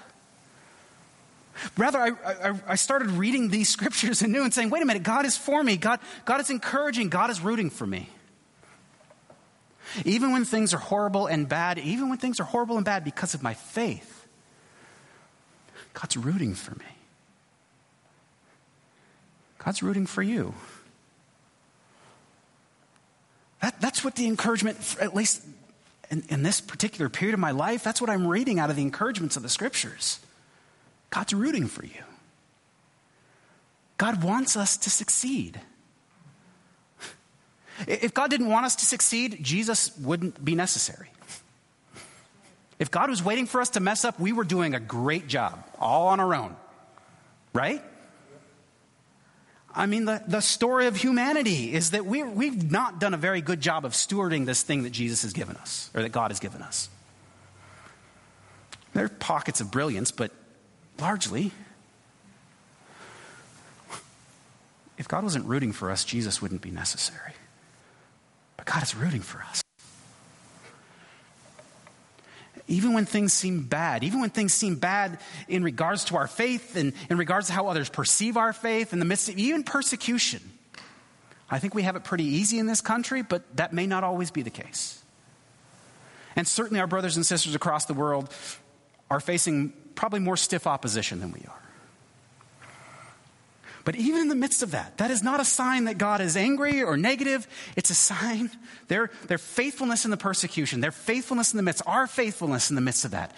Rather, 1.77 1.99
I, 1.99 2.09
I, 2.25 2.59
I, 2.69 2.75
started 2.75 3.11
reading 3.11 3.49
these 3.49 3.69
scriptures 3.69 4.21
anew 4.21 4.43
and 4.43 4.53
saying, 4.53 4.69
wait 4.69 4.81
a 4.81 4.85
minute, 4.85 5.03
God 5.03 5.25
is 5.25 5.37
for 5.37 5.63
me. 5.63 5.77
God, 5.77 5.99
God 6.25 6.41
is 6.41 6.49
encouraging. 6.49 7.09
God 7.09 7.29
is 7.29 7.41
rooting 7.41 7.69
for 7.69 7.85
me. 7.85 8.09
Even 10.05 10.31
when 10.31 10.45
things 10.45 10.73
are 10.73 10.79
horrible 10.79 11.27
and 11.27 11.47
bad, 11.47 11.77
even 11.77 12.09
when 12.09 12.17
things 12.17 12.39
are 12.39 12.45
horrible 12.45 12.77
and 12.77 12.85
bad 12.85 13.03
because 13.03 13.33
of 13.33 13.43
my 13.43 13.53
faith, 13.53 14.27
God's 15.93 16.17
rooting 16.17 16.55
for 16.55 16.75
me. 16.75 16.85
God's 19.57 19.83
rooting 19.83 20.05
for 20.05 20.23
you. 20.23 20.55
That, 23.61 23.79
that's 23.79 24.03
what 24.03 24.15
the 24.15 24.25
encouragement, 24.25 24.95
at 24.99 25.15
least 25.15 25.43
in, 26.09 26.23
in 26.29 26.43
this 26.43 26.61
particular 26.61 27.09
period 27.09 27.33
of 27.33 27.39
my 27.39 27.51
life, 27.51 27.83
that's 27.83 28.01
what 28.01 28.09
I'm 28.09 28.25
reading 28.25 28.59
out 28.59 28.69
of 28.69 28.75
the 28.75 28.81
encouragements 28.81 29.35
of 29.37 29.43
the 29.43 29.49
scriptures. 29.49 30.19
God's 31.11 31.33
rooting 31.33 31.67
for 31.67 31.85
you. 31.85 32.03
God 33.97 34.23
wants 34.23 34.57
us 34.57 34.77
to 34.77 34.89
succeed. 34.89 35.61
If 37.87 38.13
God 38.13 38.29
didn't 38.31 38.49
want 38.49 38.65
us 38.65 38.75
to 38.77 38.85
succeed, 38.85 39.39
Jesus 39.41 39.95
wouldn't 39.97 40.43
be 40.43 40.55
necessary. 40.55 41.09
If 42.79 42.89
God 42.89 43.09
was 43.11 43.23
waiting 43.23 43.45
for 43.45 43.61
us 43.61 43.69
to 43.71 43.79
mess 43.79 44.03
up, 44.03 44.19
we 44.19 44.33
were 44.33 44.43
doing 44.43 44.73
a 44.73 44.79
great 44.79 45.27
job, 45.27 45.63
all 45.77 46.07
on 46.07 46.19
our 46.19 46.33
own. 46.33 46.55
Right? 47.53 47.83
I 49.73 49.85
mean, 49.85 50.05
the, 50.05 50.23
the 50.27 50.41
story 50.41 50.87
of 50.87 50.95
humanity 50.95 51.73
is 51.73 51.91
that 51.91 52.05
we, 52.05 52.23
we've 52.23 52.71
not 52.71 52.99
done 52.99 53.13
a 53.13 53.17
very 53.17 53.41
good 53.41 53.61
job 53.61 53.85
of 53.85 53.93
stewarding 53.93 54.45
this 54.45 54.63
thing 54.63 54.83
that 54.83 54.89
Jesus 54.89 55.21
has 55.21 55.33
given 55.33 55.55
us, 55.57 55.91
or 55.93 56.01
that 56.01 56.09
God 56.09 56.31
has 56.31 56.39
given 56.39 56.61
us. 56.61 56.89
There 58.93 59.05
are 59.05 59.09
pockets 59.09 59.61
of 59.61 59.71
brilliance, 59.71 60.11
but 60.11 60.31
largely, 60.99 61.51
if 64.97 65.07
God 65.07 65.23
wasn't 65.23 65.45
rooting 65.45 65.71
for 65.71 65.89
us, 65.89 66.03
Jesus 66.03 66.41
wouldn't 66.41 66.61
be 66.61 66.71
necessary. 66.71 67.33
But 68.57 68.65
God 68.65 68.83
is 68.83 68.95
rooting 68.95 69.21
for 69.21 69.41
us. 69.41 69.63
Even 72.67 72.93
when 72.93 73.05
things 73.05 73.33
seem 73.33 73.63
bad, 73.63 74.03
even 74.03 74.21
when 74.21 74.29
things 74.29 74.53
seem 74.53 74.75
bad 74.75 75.19
in 75.47 75.63
regards 75.63 76.05
to 76.05 76.15
our 76.15 76.27
faith 76.27 76.75
and 76.75 76.93
in 77.09 77.17
regards 77.17 77.47
to 77.47 77.53
how 77.53 77.67
others 77.67 77.89
perceive 77.89 78.37
our 78.37 78.53
faith, 78.53 78.93
in 78.93 78.99
the 78.99 79.05
midst 79.05 79.27
of 79.27 79.37
even 79.37 79.63
persecution. 79.63 80.41
I 81.49 81.59
think 81.59 81.73
we 81.73 81.81
have 81.81 81.95
it 81.95 82.03
pretty 82.03 82.23
easy 82.23 82.59
in 82.59 82.67
this 82.67 82.79
country, 82.79 83.23
but 83.23 83.57
that 83.57 83.73
may 83.73 83.87
not 83.87 84.03
always 84.03 84.31
be 84.31 84.41
the 84.41 84.51
case. 84.51 85.03
And 86.35 86.47
certainly 86.47 86.79
our 86.79 86.87
brothers 86.87 87.17
and 87.17 87.25
sisters 87.25 87.55
across 87.55 87.85
the 87.85 87.93
world 87.93 88.33
are 89.09 89.19
facing 89.19 89.73
probably 90.01 90.19
more 90.19 90.35
stiff 90.35 90.65
opposition 90.65 91.19
than 91.19 91.31
we 91.31 91.41
are. 91.47 91.61
But 93.83 93.95
even 93.97 94.21
in 94.21 94.29
the 94.29 94.35
midst 94.35 94.63
of 94.63 94.71
that, 94.71 94.97
that 94.97 95.11
is 95.11 95.21
not 95.21 95.39
a 95.39 95.45
sign 95.45 95.83
that 95.83 95.99
God 95.99 96.21
is 96.21 96.35
angry 96.35 96.81
or 96.81 96.97
negative. 96.97 97.47
It's 97.75 97.91
a 97.91 97.93
sign, 97.93 98.49
their, 98.87 99.11
their 99.27 99.37
faithfulness 99.37 100.03
in 100.03 100.09
the 100.09 100.17
persecution, 100.17 100.81
their 100.81 100.91
faithfulness 100.91 101.53
in 101.53 101.57
the 101.57 101.61
midst, 101.61 101.83
our 101.85 102.07
faithfulness 102.07 102.71
in 102.71 102.75
the 102.75 102.81
midst 102.81 103.05
of 103.05 103.11
that. 103.11 103.31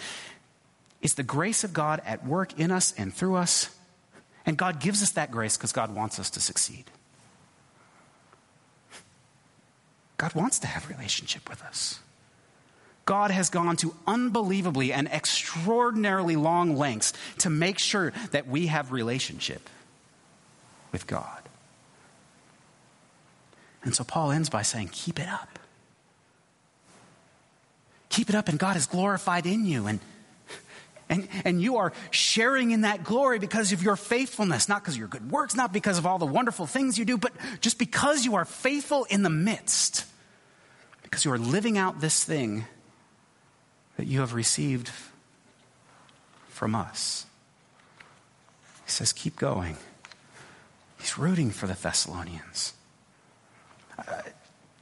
It's 1.01 1.15
the 1.15 1.23
grace 1.23 1.65
of 1.65 1.73
God 1.73 2.01
at 2.05 2.25
work 2.25 2.57
in 2.57 2.71
us 2.71 2.93
and 2.97 3.13
through 3.13 3.35
us. 3.35 3.69
And 4.45 4.57
God 4.57 4.79
gives 4.79 5.03
us 5.03 5.11
that 5.11 5.31
grace 5.31 5.57
because 5.57 5.73
God 5.73 5.93
wants 5.93 6.17
us 6.17 6.29
to 6.29 6.39
succeed. 6.39 6.85
God 10.15 10.33
wants 10.33 10.59
to 10.59 10.67
have 10.67 10.89
a 10.89 10.93
relationship 10.93 11.49
with 11.49 11.61
us. 11.61 11.99
God 13.05 13.31
has 13.31 13.49
gone 13.49 13.75
to 13.77 13.93
unbelievably 14.07 14.93
and 14.93 15.07
extraordinarily 15.09 16.35
long 16.35 16.77
lengths 16.77 17.13
to 17.39 17.49
make 17.49 17.77
sure 17.77 18.13
that 18.31 18.47
we 18.47 18.67
have 18.67 18.91
relationship 18.91 19.69
with 20.91 21.05
God. 21.05 21.41
And 23.83 23.93
so 23.93 24.05
Paul 24.05 24.31
ends 24.31 24.49
by 24.49 24.61
saying, 24.61 24.89
Keep 24.93 25.19
it 25.19 25.27
up. 25.27 25.59
Keep 28.07 28.29
it 28.29 28.35
up, 28.35 28.47
and 28.47 28.57
God 28.57 28.77
is 28.77 28.85
glorified 28.85 29.45
in 29.45 29.65
you. 29.65 29.87
And, 29.87 29.99
and, 31.09 31.27
and 31.43 31.61
you 31.61 31.77
are 31.77 31.91
sharing 32.11 32.71
in 32.71 32.81
that 32.81 33.03
glory 33.03 33.39
because 33.39 33.73
of 33.73 33.83
your 33.83 33.95
faithfulness, 33.97 34.69
not 34.69 34.81
because 34.81 34.93
of 34.93 34.99
your 34.99 35.07
good 35.09 35.29
works, 35.29 35.55
not 35.55 35.73
because 35.73 35.97
of 35.97 36.05
all 36.05 36.19
the 36.19 36.25
wonderful 36.25 36.65
things 36.65 36.97
you 36.97 37.05
do, 37.05 37.17
but 37.17 37.33
just 37.59 37.77
because 37.77 38.23
you 38.23 38.35
are 38.35 38.45
faithful 38.45 39.03
in 39.05 39.23
the 39.23 39.29
midst. 39.29 40.05
Because 41.01 41.25
you 41.25 41.31
are 41.31 41.39
living 41.39 41.77
out 41.77 41.99
this 41.99 42.23
thing 42.23 42.65
that 43.97 44.07
you 44.07 44.19
have 44.19 44.33
received 44.33 44.91
from 46.49 46.75
us. 46.75 47.25
He 48.85 48.91
says, 48.91 49.13
Keep 49.13 49.37
going. 49.37 49.77
He's 50.99 51.17
rooting 51.17 51.51
for 51.51 51.67
the 51.67 51.73
Thessalonians. 51.73 52.73
Uh, 53.97 54.21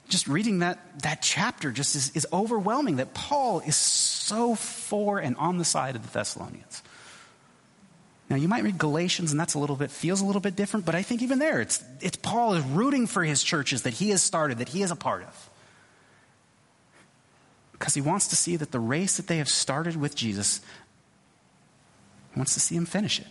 just 0.08 0.28
reading 0.28 0.60
that, 0.60 1.02
that 1.02 1.22
chapter 1.22 1.72
just 1.72 1.96
is, 1.96 2.12
is 2.16 2.28
overwhelming 2.32 2.98
that 2.98 3.14
Paul 3.14 3.62
is 3.62 3.76
so 3.76 4.56
for 4.56 5.20
and 5.20 5.36
on 5.38 5.58
the 5.58 5.66
side 5.66 5.96
of 5.96 6.04
the 6.04 6.12
Thessalonians. 6.12 6.84
Now, 8.30 8.38
you 8.38 8.48
might 8.48 8.64
read 8.64 8.78
Galatians, 8.78 9.32
and 9.32 9.40
that's 9.40 9.56
a 9.56 9.60
little 9.60 9.76
bit, 9.76 9.92
feels 9.92 10.22
a 10.22 10.26
little 10.26 10.42
bit 10.42 10.56
different, 10.56 10.86
but 10.86 10.96
I 10.96 11.02
think 11.02 11.22
even 11.22 11.40
there, 11.40 11.60
it's, 11.60 11.84
it's 12.00 12.18
Paul 12.18 12.54
is 12.54 12.64
rooting 12.64 13.08
for 13.08 13.24
his 13.24 13.44
churches 13.44 13.82
that 13.82 13.94
he 13.94 14.12
has 14.12 14.22
started, 14.22 14.60
that 14.60 14.70
he 14.70 14.84
is 14.84 14.92
a 14.92 14.96
part 14.96 15.24
of 15.24 15.50
because 17.82 17.96
he 17.96 18.02
wants 18.02 18.28
to 18.28 18.36
see 18.36 18.56
that 18.58 18.72
the 18.72 18.80
race 18.80 19.18
that 19.18 19.26
they 19.26 19.38
have 19.38 19.50
started 19.50 19.96
with 19.96 20.14
Jesus, 20.14 20.62
wants 22.36 22.54
to 22.54 22.60
see 22.60 22.76
him 22.76 22.86
finish 22.86 23.20
it. 23.20 23.26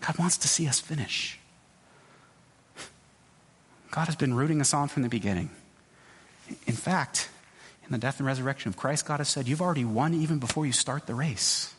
God 0.00 0.18
wants 0.18 0.38
to 0.38 0.48
see 0.48 0.66
us 0.66 0.80
finish. 0.80 1.38
God 3.90 4.06
has 4.06 4.16
been 4.16 4.32
rooting 4.32 4.62
us 4.62 4.72
on 4.72 4.88
from 4.88 5.02
the 5.02 5.10
beginning. 5.10 5.50
In 6.66 6.72
fact, 6.72 7.28
in 7.84 7.92
the 7.92 7.98
death 7.98 8.18
and 8.18 8.26
resurrection 8.26 8.70
of 8.70 8.78
Christ, 8.78 9.04
God 9.04 9.20
has 9.20 9.28
said, 9.28 9.46
You've 9.46 9.60
already 9.60 9.84
won 9.84 10.14
even 10.14 10.38
before 10.38 10.64
you 10.64 10.72
start 10.72 11.06
the 11.06 11.14
race. 11.14 11.74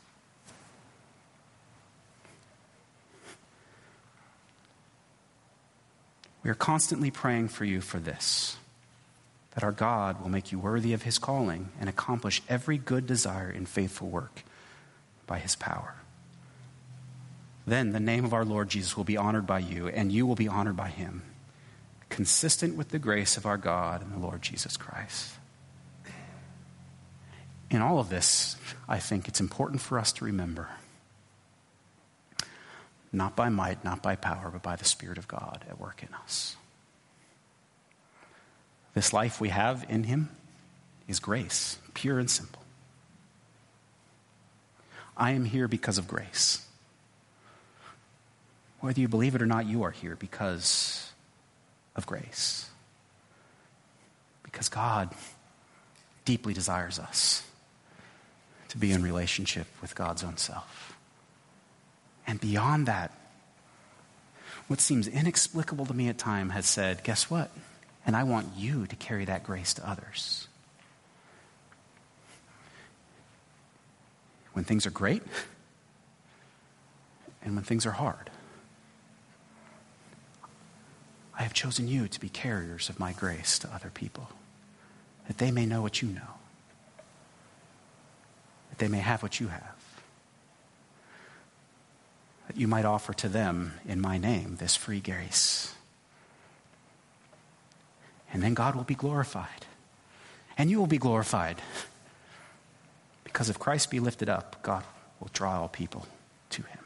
We 6.44 6.52
are 6.52 6.56
constantly 6.56 7.10
praying 7.10 7.48
for 7.48 7.66
you 7.66 7.82
for 7.82 7.98
this 7.98 8.58
that 9.54 9.64
our 9.64 9.72
God 9.72 10.22
will 10.22 10.30
make 10.30 10.52
you 10.52 10.60
worthy 10.60 10.94
of 10.94 11.04
his 11.04 11.20
calling 11.20 11.70
and 11.80 11.88
accomplish 11.88 12.42
every 12.50 12.78
good 12.78 13.06
desire 13.06 13.50
in 13.50 13.66
faithful 13.66 14.10
work 14.10 14.44
by 15.28 15.40
his 15.40 15.56
power. 15.56 15.96
Then 17.66 17.92
the 17.92 18.00
name 18.00 18.26
of 18.26 18.34
our 18.34 18.44
Lord 18.44 18.70
Jesus 18.70 18.98
will 18.98 19.04
be 19.04 19.18
honored 19.18 19.48
by 19.48 19.60
you, 19.60 19.88
and 19.88 20.12
you 20.12 20.26
will 20.26 20.36
be 20.36 20.48
honored 20.48 20.76
by 20.76 20.90
him, 20.90 21.24
consistent 22.10 22.76
with 22.76 22.90
the 22.90 23.00
grace 23.00 23.38
of 23.38 23.46
our 23.46 23.58
God 23.58 24.02
and 24.02 24.12
the 24.12 24.20
Lord 24.20 24.42
Jesus 24.42 24.76
Christ. 24.76 25.34
In 27.70 27.82
all 27.82 28.00
of 28.00 28.10
this, 28.10 28.58
I 28.88 29.00
think 29.00 29.28
it's 29.28 29.40
important 29.40 29.82
for 29.82 29.98
us 29.98 30.12
to 30.14 30.26
remember 30.26 30.70
not 33.14 33.36
by 33.36 33.48
might, 33.48 33.84
not 33.84 34.02
by 34.02 34.16
power, 34.16 34.50
but 34.52 34.64
by 34.64 34.76
the 34.76 34.86
Spirit 34.86 35.20
of 35.20 35.28
God 35.28 35.64
at 35.70 35.80
work 35.80 36.02
in 36.02 36.14
us. 36.16 36.58
This 38.94 39.14
life 39.14 39.42
we 39.42 39.50
have 39.50 39.86
in 39.90 40.04
Him 40.04 40.30
is 41.08 41.20
grace, 41.20 41.78
pure 41.94 42.20
and 42.20 42.30
simple. 42.30 42.62
I 45.18 45.32
am 45.32 45.46
here 45.46 45.68
because 45.68 45.98
of 45.98 46.08
grace. 46.08 46.66
Whether 48.80 49.00
you 49.00 49.08
believe 49.08 49.36
it 49.36 49.42
or 49.42 49.46
not, 49.46 49.66
you 49.66 49.84
are 49.84 49.92
here 49.92 50.16
because 50.16 51.12
of 51.96 52.06
grace. 52.06 52.70
Because 54.44 54.70
God 54.70 55.10
deeply 56.26 56.54
desires 56.54 57.00
us 57.00 57.44
to 58.70 58.78
be 58.78 58.92
in 58.92 59.04
relationship 59.04 59.68
with 59.82 59.96
God's 59.96 60.24
own 60.24 60.38
self. 60.38 60.98
And 62.26 62.40
beyond 62.40 62.88
that, 62.88 63.12
what 64.68 64.80
seems 64.80 65.08
inexplicable 65.08 65.86
to 65.86 65.94
me 65.94 66.08
at 66.08 66.18
times 66.18 66.54
has 66.54 66.66
said, 66.66 67.04
guess 67.04 67.30
what? 67.30 67.52
And 68.06 68.16
I 68.16 68.24
want 68.24 68.50
you 68.58 68.86
to 68.88 68.96
carry 68.96 69.26
that 69.26 69.44
grace 69.44 69.74
to 69.76 69.90
others. 69.90 70.48
When 74.54 74.66
things 74.66 74.86
are 74.86 74.92
great 74.92 75.24
and 77.44 77.56
when 77.56 77.64
things 77.64 77.86
are 77.86 77.92
hard. 77.92 78.30
I 81.38 81.44
have 81.44 81.54
chosen 81.54 81.88
you 81.88 82.08
to 82.08 82.20
be 82.20 82.30
carriers 82.30 82.90
of 82.90 83.00
my 83.00 83.12
grace 83.12 83.58
to 83.60 83.74
other 83.74 83.90
people, 83.94 84.30
that 85.28 85.40
they 85.40 85.52
may 85.52 85.66
know 85.66 85.82
what 85.82 86.02
you 86.02 86.10
know, 86.10 86.22
that 88.70 88.78
they 88.78 88.88
may 88.88 89.00
have 89.00 89.24
what 89.24 89.40
you 89.40 89.48
have, 89.48 89.76
that 92.48 92.58
you 92.58 92.68
might 92.68 92.86
offer 92.86 93.14
to 93.14 93.28
them 93.28 93.74
in 93.88 94.00
my 94.00 94.18
name 94.18 94.58
this 94.58 94.76
free 94.76 95.00
grace. 95.00 95.74
And 98.34 98.42
then 98.42 98.56
God 98.56 98.76
will 98.76 98.84
be 98.84 98.96
glorified, 98.96 99.68
and 100.58 100.70
you 100.70 100.80
will 100.80 100.88
be 100.88 100.98
glorified. 100.98 101.62
Because 103.24 103.50
if 103.50 103.60
Christ 103.60 103.90
be 103.92 104.00
lifted 104.00 104.28
up, 104.28 104.62
God 104.64 104.84
will 105.20 105.30
draw 105.34 105.62
all 105.62 105.70
people 105.70 106.08
to 106.50 106.64
him. 106.64 106.80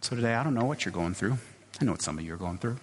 So 0.00 0.16
today, 0.16 0.34
I 0.34 0.42
don't 0.42 0.54
know 0.54 0.64
what 0.64 0.84
you're 0.84 0.92
going 0.92 1.14
through. 1.14 1.38
I 1.80 1.84
know 1.84 1.92
what 1.92 2.02
some 2.02 2.18
of 2.18 2.24
you 2.24 2.34
are 2.34 2.38
going 2.38 2.58
through. 2.58 2.78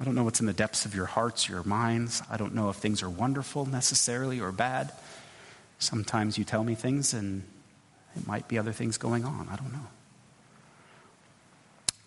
I 0.00 0.04
don't 0.04 0.14
know 0.14 0.24
what's 0.24 0.40
in 0.40 0.46
the 0.46 0.54
depths 0.54 0.86
of 0.86 0.94
your 0.94 1.06
hearts, 1.06 1.46
your 1.48 1.62
minds. 1.62 2.22
I 2.30 2.38
don't 2.38 2.54
know 2.54 2.70
if 2.70 2.76
things 2.76 3.02
are 3.02 3.10
wonderful 3.10 3.66
necessarily 3.66 4.40
or 4.40 4.50
bad. 4.50 4.92
Sometimes 5.78 6.38
you 6.38 6.44
tell 6.44 6.64
me 6.64 6.74
things 6.74 7.12
and 7.12 7.42
it 8.16 8.26
might 8.26 8.48
be 8.48 8.58
other 8.58 8.72
things 8.72 8.96
going 8.96 9.24
on. 9.26 9.48
I 9.50 9.56
don't 9.56 9.72
know. 9.72 9.86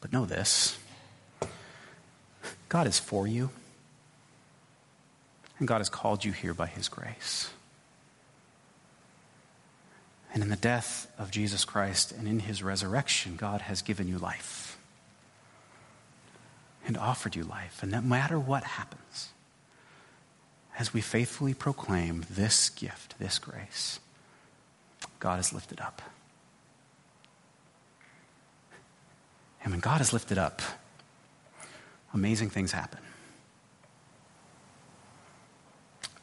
But 0.04 0.12
know 0.12 0.26
this 0.26 0.78
God 2.68 2.88
is 2.88 3.00
for 3.00 3.26
you. 3.26 3.50
And 5.60 5.68
God 5.68 5.78
has 5.78 5.88
called 5.88 6.26
you 6.26 6.34
here 6.34 6.54
by 6.54 6.68
His 6.68 6.90
grace. 6.90 7.52
And 10.34 10.44
in 10.44 10.50
the 10.50 10.58
death 10.58 11.10
of 11.18 11.32
Jesus 11.32 11.64
Christ 11.64 12.12
and 12.12 12.28
in 12.28 12.40
His 12.40 12.62
resurrection, 12.62 13.38
God 13.38 13.62
has 13.62 13.82
given 13.82 14.10
you 14.10 14.18
life 14.18 14.78
and 16.86 16.98
offered 16.98 17.38
you 17.38 17.46
life. 17.46 17.82
And 17.82 17.94
no 17.94 18.02
matter 18.02 18.38
what 18.38 18.66
happens, 18.66 19.30
as 20.78 20.94
we 20.94 21.00
faithfully 21.00 21.54
proclaim 21.54 22.26
this 22.30 22.68
gift, 22.70 23.18
this 23.20 23.40
grace, 23.40 24.02
God 25.22 25.40
is 25.40 25.54
lifted 25.54 25.80
up. 25.80 26.02
And 29.64 29.72
when 29.72 29.80
God 29.80 30.02
is 30.02 30.12
lifted 30.12 30.38
up, 30.38 30.62
amazing 32.14 32.50
things 32.50 32.72
happen. 32.72 33.00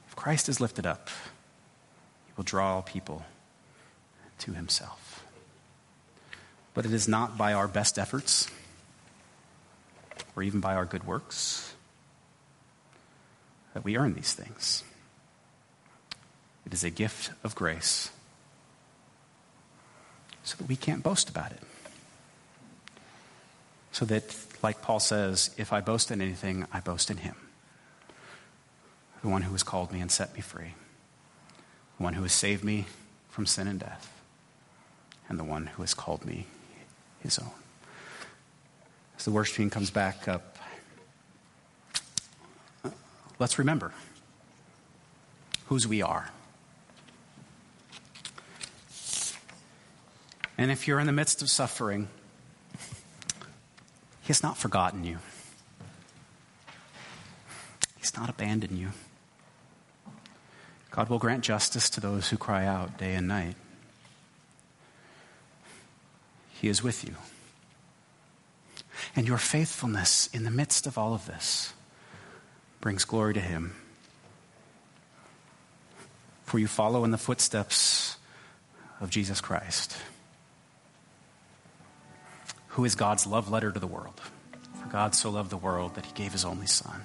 If 0.08 0.14
Christ 0.14 0.48
is 0.48 0.60
lifted 0.60 0.86
up, 0.86 1.08
he 2.26 2.32
will 2.36 2.44
draw 2.44 2.82
people 2.82 3.24
to 4.40 4.52
himself. 4.52 5.24
But 6.74 6.84
it 6.84 6.92
is 6.92 7.08
not 7.08 7.36
by 7.36 7.52
our 7.52 7.66
best 7.66 7.98
efforts 7.98 8.48
or 10.36 10.42
even 10.42 10.60
by 10.60 10.74
our 10.74 10.84
good 10.84 11.06
works 11.06 11.74
that 13.74 13.84
we 13.84 13.96
earn 13.96 14.14
these 14.14 14.32
things. 14.32 14.84
It 16.66 16.74
is 16.74 16.84
a 16.84 16.90
gift 16.90 17.30
of 17.42 17.54
grace 17.54 18.10
so 20.44 20.56
that 20.56 20.68
we 20.68 20.76
can't 20.76 21.02
boast 21.02 21.28
about 21.28 21.52
it. 21.52 21.62
So 23.92 24.04
that, 24.06 24.36
like 24.62 24.82
Paul 24.82 25.00
says, 25.00 25.50
if 25.56 25.72
I 25.72 25.80
boast 25.80 26.10
in 26.10 26.20
anything, 26.20 26.66
I 26.72 26.80
boast 26.80 27.10
in 27.10 27.18
him 27.18 27.34
the 29.22 29.28
one 29.28 29.42
who 29.42 29.52
has 29.52 29.62
called 29.62 29.92
me 29.92 30.00
and 30.00 30.10
set 30.10 30.34
me 30.34 30.40
free, 30.40 30.74
the 31.98 32.02
one 32.02 32.14
who 32.14 32.22
has 32.22 32.32
saved 32.32 32.64
me 32.64 32.86
from 33.28 33.46
sin 33.46 33.66
and 33.66 33.78
death, 33.78 34.12
and 35.28 35.38
the 35.38 35.44
one 35.44 35.66
who 35.66 35.82
has 35.82 35.94
called 35.94 36.24
me 36.24 36.46
his 37.22 37.38
own. 37.38 37.50
As 39.18 39.24
the 39.24 39.30
worship 39.30 39.56
team 39.56 39.70
comes 39.70 39.90
back 39.90 40.26
up, 40.26 40.56
let's 43.38 43.58
remember 43.58 43.92
whose 45.66 45.86
we 45.86 46.00
are. 46.00 46.30
And 50.56 50.70
if 50.70 50.86
you're 50.86 51.00
in 51.00 51.06
the 51.06 51.12
midst 51.12 51.42
of 51.42 51.50
suffering, 51.50 52.08
He 54.30 54.32
has 54.32 54.44
not 54.44 54.56
forgotten 54.56 55.02
you. 55.02 55.18
He's 57.98 58.16
not 58.16 58.30
abandoned 58.30 58.78
you. 58.78 58.90
God 60.92 61.08
will 61.08 61.18
grant 61.18 61.42
justice 61.42 61.90
to 61.90 62.00
those 62.00 62.28
who 62.28 62.36
cry 62.36 62.64
out 62.64 62.96
day 62.96 63.16
and 63.16 63.26
night. 63.26 63.56
He 66.52 66.68
is 66.68 66.80
with 66.80 67.04
you. 67.04 67.16
And 69.16 69.26
your 69.26 69.36
faithfulness 69.36 70.28
in 70.32 70.44
the 70.44 70.52
midst 70.52 70.86
of 70.86 70.96
all 70.96 71.12
of 71.12 71.26
this 71.26 71.72
brings 72.80 73.04
glory 73.04 73.34
to 73.34 73.40
Him. 73.40 73.74
For 76.44 76.60
you 76.60 76.68
follow 76.68 77.02
in 77.02 77.10
the 77.10 77.18
footsteps 77.18 78.16
of 79.00 79.10
Jesus 79.10 79.40
Christ, 79.40 79.96
who 82.70 82.84
is 82.84 82.94
God's 82.94 83.26
love 83.26 83.50
letter 83.50 83.70
to 83.70 83.78
the 83.78 83.86
world. 83.86 84.20
For 84.80 84.88
God 84.88 85.14
so 85.14 85.30
loved 85.30 85.50
the 85.50 85.56
world 85.56 85.94
that 85.94 86.06
He 86.06 86.12
gave 86.12 86.32
His 86.32 86.44
only 86.44 86.66
Son 86.66 87.02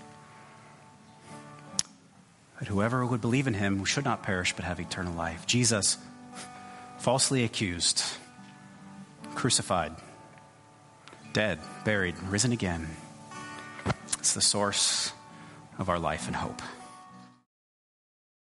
that 2.60 2.68
whoever 2.68 3.06
would 3.06 3.22
believe 3.22 3.48
in 3.48 3.54
him 3.54 3.84
should 3.86 4.06
not 4.06 4.24
perish 4.24 4.54
but 4.54 4.66
have 4.66 4.80
eternal 4.80 5.14
life. 5.14 5.46
Jesus, 5.46 5.98
falsely 7.00 7.44
accused, 7.44 8.04
crucified, 9.36 9.94
dead, 11.34 11.60
buried, 11.84 12.18
risen 12.24 12.52
again. 12.52 12.88
It's 14.20 14.34
the 14.34 14.42
source 14.42 15.12
of 15.78 15.90
our 15.90 16.00
life 16.00 16.28
and 16.28 16.36
hope. 16.36 16.62